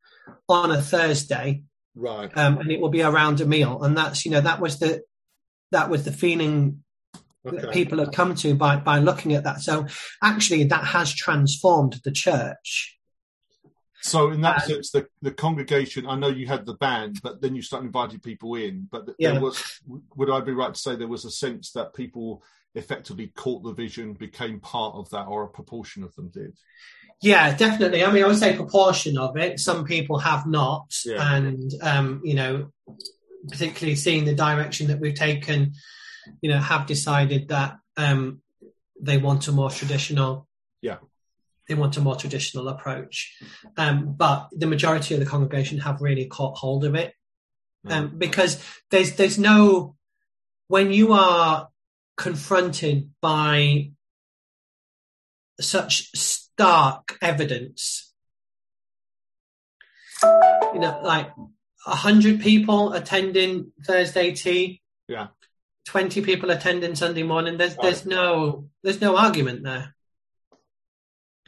on 0.48 0.72
a 0.72 0.82
Thursday, 0.82 1.64
right? 1.96 2.36
Um, 2.36 2.58
and 2.58 2.72
it 2.72 2.80
will 2.80 2.90
be 2.90 3.04
around 3.04 3.42
a 3.42 3.46
meal, 3.46 3.84
and 3.84 3.98
that's 3.98 4.26
you 4.26 4.32
know 4.32 4.42
that 4.42 4.60
was 4.60 4.80
the 4.80 5.04
that 5.72 5.90
was 5.90 6.04
the 6.04 6.12
feeling 6.12 6.84
okay. 7.46 7.58
that 7.58 7.72
people 7.72 8.00
had 8.00 8.14
come 8.14 8.36
to 8.36 8.56
by 8.56 8.78
by 8.78 9.00
looking 9.00 9.34
at 9.34 9.44
that. 9.44 9.62
So 9.62 9.86
actually, 10.24 10.66
that 10.66 10.86
has 10.86 11.14
transformed 11.14 12.00
the 12.04 12.12
church. 12.12 12.98
So 14.02 14.32
in 14.32 14.42
that 14.42 14.66
sense, 14.66 14.92
the, 14.92 15.08
the 15.22 15.32
congregation, 15.32 16.08
I 16.08 16.16
know 16.16 16.30
you 16.30 16.48
had 16.48 16.66
the 16.66 16.76
band, 16.76 17.20
but 17.22 17.42
then 17.42 17.56
you 17.56 17.62
started 17.62 17.88
inviting 17.88 18.20
people 18.20 18.56
in. 18.56 18.88
But 18.90 19.10
yeah. 19.18 19.32
there 19.32 19.42
was, 19.42 19.82
would 20.16 20.30
I 20.30 20.40
be 20.42 20.54
right 20.54 20.74
to 20.74 20.80
say 20.80 20.96
there 20.96 21.08
was 21.08 21.26
a 21.26 21.32
sense 21.32 21.72
that 21.74 21.94
people 21.94 22.44
effectively 22.76 23.28
caught 23.36 23.64
the 23.64 23.74
vision, 23.74 24.14
became 24.14 24.60
part 24.60 24.96
of 24.96 25.10
that, 25.10 25.26
or 25.26 25.44
a 25.44 25.50
proportion 25.50 26.04
of 26.04 26.16
them 26.16 26.30
did? 26.30 26.58
Yeah, 27.22 27.54
definitely. 27.56 28.04
I 28.04 28.12
mean, 28.12 28.24
I 28.24 28.28
would 28.28 28.38
say 28.38 28.56
proportion 28.56 29.18
of 29.18 29.36
it. 29.36 29.60
Some 29.60 29.84
people 29.84 30.20
have 30.20 30.48
not, 30.48 30.96
yeah. 31.06 31.36
and 31.36 31.74
um, 31.82 32.22
you 32.24 32.36
know, 32.36 32.72
particularly 33.50 33.96
seeing 33.96 34.24
the 34.24 34.34
direction 34.34 34.88
that 34.88 35.00
we've 35.00 35.16
taken, 35.16 35.74
you 36.42 36.50
know, 36.50 36.60
have 36.60 36.86
decided 36.86 37.50
that 37.50 37.78
um, 37.98 38.42
they 39.02 39.18
want 39.18 39.48
a 39.50 39.52
more 39.52 39.70
traditional. 39.70 40.48
Yeah. 40.82 40.98
They 41.70 41.76
want 41.76 41.96
a 41.98 42.02
more 42.02 42.16
traditional 42.16 42.68
approach, 42.68 43.38
um, 43.78 44.16
but 44.18 44.50
the 44.52 44.66
majority 44.66 45.14
of 45.14 45.20
the 45.20 45.26
congregation 45.28 45.78
have 45.78 46.02
really 46.02 46.26
caught 46.26 46.58
hold 46.58 46.84
of 46.84 46.96
it, 46.96 47.14
um, 47.88 48.18
because 48.18 48.62
there's 48.90 49.16
there's 49.16 49.38
no 49.38 49.96
when 50.68 50.92
you 50.92 51.14
are 51.14 51.70
confronted 52.18 53.12
by 53.22 53.92
such 55.60 56.12
stark 56.18 57.20
evidence. 57.22 58.14
You 60.24 60.80
know, 60.80 61.02
like 61.04 61.32
a 61.86 61.96
hundred 61.96 62.42
people 62.42 62.94
attending 62.94 63.72
Thursday 63.86 64.34
tea. 64.34 64.82
Yeah. 65.08 65.28
Twenty 65.86 66.22
people 66.22 66.50
attending 66.50 66.96
Sunday 66.96 67.24
morning. 67.24 67.58
There's 67.58 67.76
right. 67.76 67.84
there's 67.84 68.06
no 68.08 68.70
there's 68.84 69.02
no 69.02 69.18
argument 69.18 69.64
there. 69.64 69.96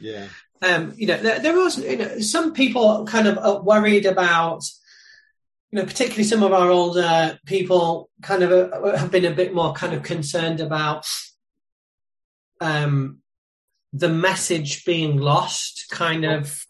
Yeah. 0.02 0.28
Um, 0.60 0.92
you 0.96 1.06
know, 1.06 1.16
there, 1.16 1.38
there 1.40 1.56
was 1.56 1.78
you 1.78 1.96
know, 1.96 2.18
some 2.20 2.52
people 2.52 3.04
kind 3.06 3.26
of 3.26 3.38
are 3.38 3.62
worried 3.62 4.06
about 4.06 4.62
you 5.72 5.78
know, 5.78 5.86
particularly 5.86 6.24
some 6.24 6.42
of 6.42 6.52
our 6.52 6.70
older 6.70 7.38
people 7.46 8.10
kind 8.20 8.42
of 8.42 8.52
uh, 8.52 8.96
have 8.96 9.10
been 9.10 9.24
a 9.24 9.30
bit 9.30 9.54
more 9.54 9.72
kind 9.72 9.94
of 9.94 10.02
concerned 10.02 10.60
about 10.60 11.06
um, 12.60 13.20
the 13.92 14.10
message 14.10 14.84
being 14.84 15.16
lost, 15.16 15.86
kind 15.90 16.24
of. 16.24 16.64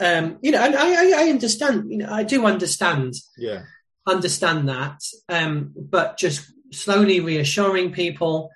Um, 0.00 0.38
you 0.40 0.52
know, 0.52 0.62
and 0.62 0.74
I, 0.74 1.26
I, 1.26 1.28
understand. 1.28 1.90
You 1.90 1.98
know, 1.98 2.10
I 2.10 2.22
do 2.22 2.46
understand. 2.46 3.14
Yeah. 3.36 3.64
Understand 4.06 4.70
that, 4.70 4.98
um, 5.28 5.74
but 5.76 6.16
just 6.16 6.50
slowly 6.72 7.20
reassuring 7.20 7.92
people. 7.92 8.50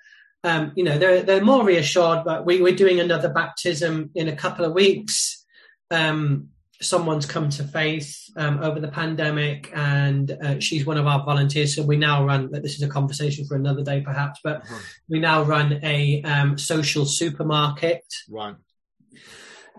Um, 0.45 0.73
you 0.75 0.83
know, 0.83 0.97
they're 0.97 1.23
they're 1.23 1.43
more 1.43 1.65
reassured. 1.65 2.23
But 2.23 2.45
we, 2.45 2.61
we're 2.61 2.75
doing 2.75 2.99
another 2.99 3.29
baptism 3.29 4.11
in 4.13 4.27
a 4.27 4.35
couple 4.35 4.63
of 4.63 4.73
weeks. 4.73 5.43
Um, 5.89 6.49
someone's 6.81 7.25
come 7.25 7.49
to 7.49 7.63
faith 7.63 8.29
um, 8.37 8.61
over 8.61 8.79
the 8.79 8.87
pandemic, 8.87 9.71
and 9.73 10.31
uh, 10.31 10.59
she's 10.59 10.85
one 10.85 10.97
of 10.97 11.07
our 11.07 11.25
volunteers. 11.25 11.75
So 11.75 11.81
we 11.83 11.97
now 11.97 12.25
run. 12.25 12.51
This 12.51 12.75
is 12.75 12.83
a 12.83 12.87
conversation 12.87 13.45
for 13.45 13.55
another 13.55 13.83
day, 13.83 14.01
perhaps, 14.01 14.39
but 14.43 14.63
we 15.09 15.19
now 15.19 15.43
run 15.43 15.79
a 15.83 16.21
um, 16.21 16.57
social 16.57 17.05
supermarket. 17.05 18.03
Right. 18.29 18.55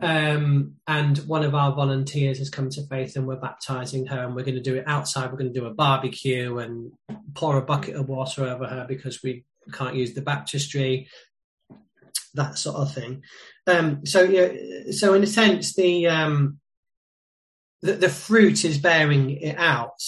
Um, 0.02 0.74
and 0.86 1.16
one 1.18 1.42
of 1.42 1.54
our 1.54 1.74
volunteers 1.74 2.38
has 2.38 2.50
come 2.50 2.70
to 2.70 2.86
faith, 2.88 3.16
and 3.16 3.26
we're 3.26 3.36
baptizing 3.36 4.06
her, 4.06 4.24
and 4.24 4.34
we're 4.34 4.44
going 4.44 4.56
to 4.56 4.60
do 4.60 4.74
it 4.74 4.84
outside. 4.86 5.30
We're 5.30 5.38
going 5.38 5.52
to 5.52 5.60
do 5.60 5.66
a 5.66 5.74
barbecue 5.74 6.58
and 6.58 6.92
pour 7.34 7.56
a 7.56 7.62
bucket 7.62 7.94
of 7.94 8.08
water 8.08 8.44
over 8.44 8.66
her 8.66 8.84
because 8.88 9.22
we 9.22 9.44
can't 9.72 9.96
use 9.96 10.14
the 10.14 10.22
baptistry, 10.22 11.08
that 12.34 12.58
sort 12.58 12.76
of 12.76 12.94
thing. 12.94 13.22
Um, 13.66 14.06
so, 14.06 14.22
yeah, 14.22 14.92
so 14.92 15.14
in 15.14 15.22
a 15.22 15.26
sense, 15.26 15.74
the 15.74 16.06
um, 16.06 16.58
the, 17.82 17.94
the 17.94 18.08
fruit 18.08 18.64
is 18.64 18.78
bearing 18.78 19.30
it 19.30 19.56
out. 19.58 20.00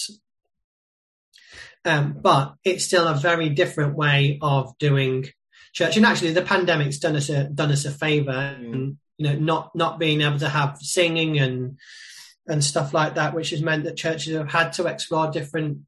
Um, 1.85 2.17
but 2.21 2.55
it's 2.63 2.85
still 2.85 3.07
a 3.07 3.15
very 3.15 3.49
different 3.49 3.95
way 3.95 4.37
of 4.41 4.77
doing 4.79 5.27
church. 5.73 5.97
And 5.97 6.05
actually, 6.05 6.33
the 6.33 6.41
pandemic's 6.41 6.99
done 6.99 7.15
us 7.15 7.29
a 7.29 7.45
done 7.45 7.71
us 7.71 7.85
a 7.85 7.91
favour, 7.91 8.31
mm. 8.31 8.73
and 8.73 8.97
you 9.17 9.27
know, 9.27 9.39
not 9.39 9.75
not 9.75 9.99
being 9.99 10.21
able 10.21 10.39
to 10.39 10.49
have 10.49 10.77
singing 10.79 11.39
and 11.39 11.77
and 12.47 12.63
stuff 12.63 12.93
like 12.93 13.15
that, 13.15 13.33
which 13.33 13.51
has 13.51 13.61
meant 13.61 13.85
that 13.85 13.95
churches 13.95 14.35
have 14.35 14.51
had 14.51 14.73
to 14.73 14.87
explore 14.87 15.31
different 15.31 15.79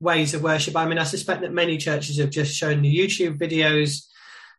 ways 0.00 0.34
of 0.34 0.42
worship. 0.42 0.76
I 0.76 0.86
mean, 0.86 0.98
I 0.98 1.04
suspect 1.04 1.42
that 1.42 1.52
many 1.52 1.76
churches 1.78 2.18
have 2.18 2.30
just 2.30 2.54
shown 2.54 2.82
the 2.82 2.96
YouTube 2.96 3.38
videos, 3.38 4.06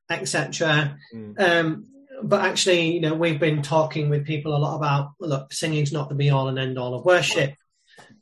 etc. 0.09 0.97
Mm. 1.13 1.39
Um, 1.39 1.87
but 2.23 2.41
actually, 2.41 2.93
you 2.93 3.01
know, 3.01 3.13
we've 3.13 3.39
been 3.39 3.61
talking 3.61 4.09
with 4.09 4.25
people 4.25 4.55
a 4.55 4.57
lot 4.57 4.75
about 4.75 5.11
look, 5.19 5.53
singing's 5.53 5.91
not 5.91 6.09
the 6.09 6.15
be 6.15 6.29
all 6.29 6.47
and 6.47 6.57
end 6.57 6.77
all 6.77 6.95
of 6.95 7.05
worship. 7.05 7.53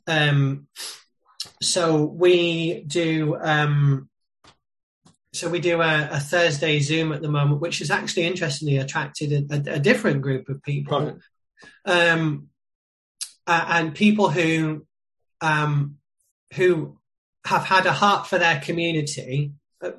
Um, 0.06 0.66
so 1.62 2.04
we 2.04 2.82
do, 2.82 3.36
um, 3.40 4.08
so 5.32 5.48
we 5.48 5.60
do 5.60 5.80
a, 5.80 6.08
a, 6.12 6.20
Thursday 6.20 6.78
Zoom 6.80 7.12
at 7.12 7.22
the 7.22 7.28
moment, 7.28 7.60
which 7.60 7.78
has 7.78 7.90
actually 7.90 8.24
interestingly 8.24 8.76
attracted 8.76 9.32
a, 9.32 9.54
a, 9.54 9.74
a 9.76 9.78
different 9.78 10.22
group 10.22 10.48
of 10.48 10.62
people. 10.62 11.18
Right. 11.86 12.10
um, 12.10 12.48
uh, 13.46 13.64
and 13.68 13.94
people 13.94 14.30
who 14.30 14.86
um, 15.40 15.96
who 16.54 16.98
have 17.44 17.64
had 17.64 17.86
a 17.86 17.92
heart 17.92 18.26
for 18.26 18.38
their 18.38 18.60
community. 18.60 19.52
Uh, 19.82 19.92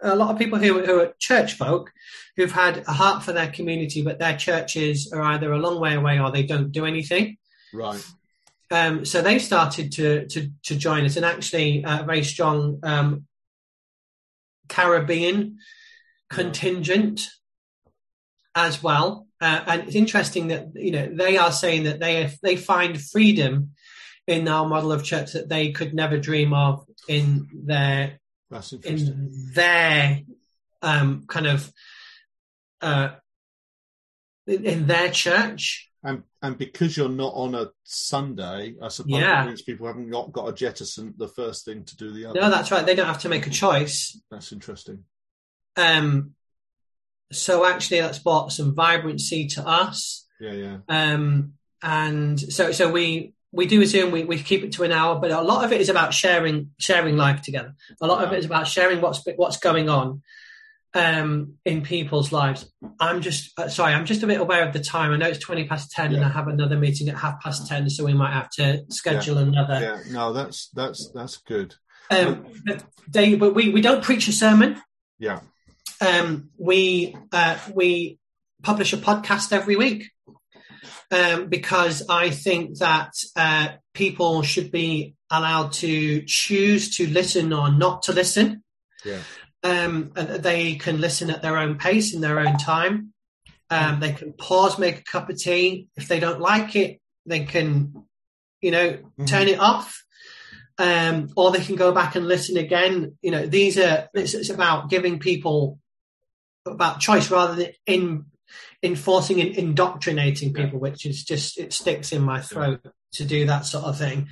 a 0.00 0.14
lot 0.14 0.30
of 0.30 0.38
people 0.38 0.58
who, 0.58 0.84
who 0.84 1.00
are 1.00 1.14
church 1.18 1.54
folk 1.54 1.92
who've 2.36 2.52
had 2.52 2.84
a 2.86 2.92
heart 2.92 3.24
for 3.24 3.32
their 3.32 3.50
community, 3.50 4.02
but 4.02 4.18
their 4.18 4.36
churches 4.36 5.12
are 5.12 5.22
either 5.22 5.52
a 5.52 5.58
long 5.58 5.80
way 5.80 5.94
away 5.94 6.20
or 6.20 6.30
they 6.30 6.44
don't 6.44 6.70
do 6.70 6.86
anything. 6.86 7.36
Right. 7.72 8.04
Um, 8.70 9.04
so 9.04 9.22
they 9.22 9.38
started 9.38 9.92
to, 9.92 10.26
to, 10.28 10.50
to 10.64 10.76
join 10.76 11.04
us, 11.04 11.16
and 11.16 11.24
actually, 11.24 11.82
a 11.86 12.04
very 12.04 12.22
strong 12.22 12.80
um, 12.82 13.26
Caribbean 14.68 15.58
contingent 16.28 17.26
as 18.54 18.82
well. 18.82 19.26
Uh, 19.40 19.62
and 19.66 19.82
it's 19.82 19.94
interesting 19.94 20.48
that 20.48 20.68
you 20.74 20.90
know 20.90 21.08
they 21.12 21.36
are 21.36 21.52
saying 21.52 21.84
that 21.84 22.00
they 22.00 22.30
they 22.42 22.56
find 22.56 23.00
freedom 23.00 23.70
in 24.28 24.46
our 24.46 24.68
model 24.68 24.92
of 24.92 25.02
church 25.02 25.32
that 25.32 25.48
they 25.48 25.72
could 25.72 25.94
never 25.94 26.18
dream 26.18 26.52
of 26.52 26.86
in 27.08 27.48
their 27.52 28.20
That's 28.50 28.72
in 28.72 29.30
their 29.54 30.20
um, 30.82 31.24
kind 31.26 31.46
of 31.46 31.72
uh, 32.82 33.08
in, 34.46 34.64
in 34.64 34.86
their 34.86 35.10
church. 35.10 35.90
And 36.04 36.22
and 36.42 36.56
because 36.56 36.96
you're 36.96 37.08
not 37.08 37.32
on 37.34 37.54
a 37.56 37.70
Sunday, 37.82 38.76
I 38.80 38.88
suppose 38.88 39.18
Yeah. 39.18 39.42
it 39.42 39.46
means 39.46 39.62
people 39.62 39.86
haven't 39.86 40.10
got, 40.10 40.30
got 40.30 40.48
a 40.48 40.52
jettison 40.52 41.14
the 41.16 41.26
first 41.26 41.64
thing 41.64 41.84
to 41.84 41.96
do 41.96 42.12
the 42.12 42.26
other. 42.26 42.40
No, 42.40 42.50
that's 42.50 42.70
right. 42.70 42.86
They 42.86 42.94
don't 42.94 43.06
have 43.06 43.22
to 43.22 43.28
make 43.28 43.46
a 43.46 43.50
choice. 43.50 44.20
That's 44.30 44.52
interesting. 44.52 45.04
Um, 45.76 46.34
so 47.32 47.66
actually, 47.66 48.00
that's 48.00 48.20
brought 48.20 48.52
some 48.52 48.74
vibrancy 48.74 49.48
to 49.48 49.66
us. 49.66 50.26
Yeah, 50.38 50.52
yeah. 50.52 50.76
Um, 50.88 51.54
and 51.82 52.38
so 52.38 52.72
so 52.72 52.90
we 52.92 53.32
we 53.52 53.66
do 53.66 53.80
a 53.80 53.86
Zoom. 53.86 54.10
We, 54.10 54.24
we 54.24 54.38
keep 54.42 54.62
it 54.62 54.72
to 54.72 54.84
an 54.84 54.92
hour, 54.92 55.18
but 55.18 55.30
a 55.30 55.40
lot 55.40 55.64
of 55.64 55.72
it 55.72 55.80
is 55.80 55.88
about 55.88 56.12
sharing 56.12 56.70
sharing 56.78 57.16
life 57.16 57.42
together. 57.42 57.74
A 58.00 58.06
lot 58.06 58.24
of 58.24 58.32
it 58.32 58.38
is 58.38 58.44
about 58.44 58.68
sharing 58.68 59.00
what's 59.00 59.24
what's 59.36 59.58
going 59.58 59.88
on 59.88 60.22
um, 60.94 61.54
in 61.64 61.82
people's 61.82 62.32
lives. 62.32 62.70
I'm 63.00 63.22
just 63.22 63.58
uh, 63.58 63.68
sorry. 63.68 63.94
I'm 63.94 64.04
just 64.04 64.22
a 64.22 64.26
bit 64.26 64.40
aware 64.40 64.66
of 64.66 64.72
the 64.72 64.80
time. 64.80 65.12
I 65.12 65.16
know 65.16 65.28
it's 65.28 65.38
twenty 65.38 65.66
past 65.66 65.90
ten, 65.90 66.14
and 66.14 66.24
I 66.24 66.28
have 66.28 66.48
another 66.48 66.76
meeting 66.76 67.08
at 67.08 67.16
half 67.16 67.40
past 67.40 67.66
ten, 67.66 67.88
so 67.88 68.04
we 68.04 68.14
might 68.14 68.32
have 68.32 68.50
to 68.50 68.84
schedule 68.90 69.38
another. 69.38 69.80
Yeah, 69.80 70.12
no, 70.12 70.32
that's 70.32 70.68
that's 70.74 71.10
that's 71.14 71.38
good. 71.38 71.74
Um, 72.10 72.46
but 72.66 72.84
they, 73.08 73.34
but 73.34 73.54
we 73.54 73.70
we 73.70 73.80
don't 73.80 74.02
preach 74.02 74.28
a 74.28 74.32
sermon. 74.32 74.80
Yeah, 75.18 75.40
um, 76.00 76.50
we 76.58 77.16
uh, 77.32 77.58
we 77.74 78.18
publish 78.62 78.92
a 78.92 78.96
podcast 78.96 79.52
every 79.52 79.76
week 79.76 80.10
um, 81.10 81.48
because 81.48 82.04
I 82.08 82.30
think 82.30 82.78
that 82.78 83.12
uh, 83.36 83.68
people 83.94 84.42
should 84.42 84.70
be 84.70 85.14
allowed 85.30 85.72
to 85.74 86.22
choose 86.26 86.96
to 86.96 87.06
listen 87.06 87.52
or 87.52 87.70
not 87.70 88.02
to 88.04 88.12
listen. 88.12 88.62
yeah, 89.04 89.20
Um, 89.62 90.12
they 90.14 90.76
can 90.76 91.00
listen 91.00 91.30
at 91.30 91.42
their 91.42 91.58
own 91.58 91.78
pace 91.78 92.14
in 92.14 92.20
their 92.20 92.40
own 92.40 92.56
time. 92.58 93.12
Um, 93.70 94.00
they 94.00 94.12
can 94.12 94.32
pause, 94.32 94.78
make 94.78 94.98
a 95.00 95.04
cup 95.04 95.28
of 95.28 95.36
tea. 95.38 95.88
If 95.96 96.08
they 96.08 96.20
don't 96.20 96.40
like 96.40 96.74
it, 96.74 97.00
they 97.26 97.44
can, 97.44 98.04
you 98.62 98.70
know, 98.70 98.98
turn 99.26 99.48
it 99.48 99.60
off. 99.60 100.02
Um, 100.78 101.28
or 101.36 101.50
they 101.50 101.60
can 101.64 101.74
go 101.74 101.92
back 101.92 102.14
and 102.14 102.28
listen 102.28 102.56
again. 102.56 103.18
You 103.20 103.32
know, 103.32 103.46
these 103.46 103.78
are, 103.78 104.08
it's, 104.14 104.34
it's 104.34 104.48
about 104.48 104.88
giving 104.88 105.18
people 105.18 105.80
about 106.64 107.00
choice 107.00 107.30
rather 107.30 107.56
than 107.56 107.72
in 107.84 108.26
enforcing 108.82 109.40
and 109.40 109.56
indoctrinating 109.56 110.52
people, 110.52 110.78
which 110.78 111.06
is 111.06 111.24
just, 111.24 111.58
it 111.58 111.72
sticks 111.72 112.12
in 112.12 112.22
my 112.22 112.40
throat 112.40 112.80
to 113.12 113.24
do 113.24 113.46
that 113.46 113.66
sort 113.66 113.84
of 113.84 113.98
thing. 113.98 114.28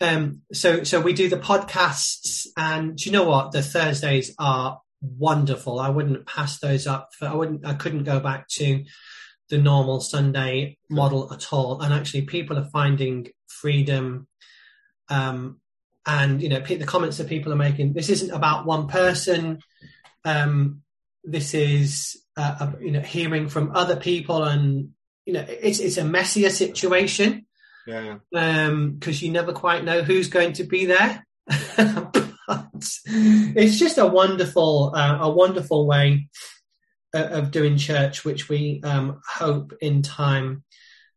Um, 0.00 0.42
so, 0.52 0.84
so 0.84 1.00
we 1.00 1.12
do 1.12 1.28
the 1.28 1.36
podcasts 1.36 2.46
and 2.56 2.98
you 3.04 3.12
know 3.12 3.24
what? 3.24 3.52
The 3.52 3.62
Thursdays 3.62 4.34
are 4.38 4.80
wonderful. 5.00 5.78
I 5.78 5.90
wouldn't 5.90 6.26
pass 6.26 6.58
those 6.58 6.86
up 6.86 7.10
for, 7.18 7.26
I 7.26 7.34
wouldn't, 7.34 7.66
I 7.66 7.74
couldn't 7.74 8.04
go 8.04 8.20
back 8.20 8.48
to 8.48 8.84
the 9.50 9.58
normal 9.58 10.00
Sunday 10.00 10.78
model 10.88 11.32
at 11.32 11.52
all. 11.52 11.80
And 11.80 11.92
actually 11.92 12.22
people 12.22 12.58
are 12.58 12.68
finding 12.72 13.28
freedom, 13.46 14.26
um, 15.08 15.60
and 16.06 16.42
you 16.42 16.48
know 16.48 16.60
the 16.60 16.84
comments 16.84 17.16
that 17.18 17.28
people 17.28 17.52
are 17.52 17.56
making 17.56 17.92
this 17.92 18.10
isn't 18.10 18.30
about 18.30 18.66
one 18.66 18.88
person 18.88 19.58
um 20.24 20.82
this 21.24 21.54
is 21.54 22.22
uh, 22.36 22.56
uh, 22.60 22.72
you 22.80 22.90
know 22.90 23.00
hearing 23.00 23.48
from 23.48 23.74
other 23.74 23.96
people 23.96 24.42
and 24.44 24.90
you 25.24 25.32
know 25.32 25.44
it's 25.48 25.80
it's 25.80 25.96
a 25.96 26.04
messier 26.04 26.50
situation. 26.50 27.46
Yeah, 27.86 28.18
um 28.34 28.92
because 28.92 29.22
you 29.22 29.30
never 29.30 29.52
quite 29.52 29.84
know 29.84 30.02
who's 30.02 30.28
going 30.28 30.54
to 30.54 30.64
be 30.64 30.86
there. 30.86 31.26
But 32.46 32.68
it's 33.06 33.78
just 33.78 33.96
a 33.96 34.06
wonderful 34.06 34.92
uh, 34.94 35.18
a 35.22 35.30
wonderful 35.30 35.86
way 35.86 36.28
of, 37.14 37.32
of 37.32 37.50
doing 37.50 37.78
church 37.78 38.22
which 38.22 38.50
we 38.50 38.82
um 38.84 39.22
hope 39.26 39.72
in 39.80 40.02
time 40.02 40.62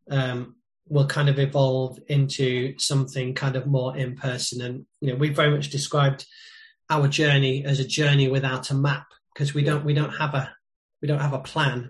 um 0.09 0.55
will 0.89 1.05
kind 1.05 1.29
of 1.29 1.39
evolve 1.39 1.99
into 2.07 2.77
something 2.77 3.33
kind 3.33 3.55
of 3.55 3.67
more 3.67 3.97
in 3.97 4.15
person. 4.15 4.61
And 4.61 4.85
you 5.01 5.09
know, 5.11 5.15
we 5.15 5.29
very 5.29 5.51
much 5.51 5.69
described 5.69 6.25
our 6.89 7.07
journey 7.07 7.65
as 7.65 7.79
a 7.79 7.87
journey 7.87 8.29
without 8.29 8.69
a 8.71 8.73
map 8.73 9.07
because 9.37 9.53
we 9.53 9.63
don't 9.63 9.85
we 9.85 9.93
don't 9.93 10.15
have 10.15 10.33
a 10.33 10.51
we 10.99 11.07
don't 11.07 11.19
have 11.19 11.33
a 11.33 11.39
plan. 11.39 11.85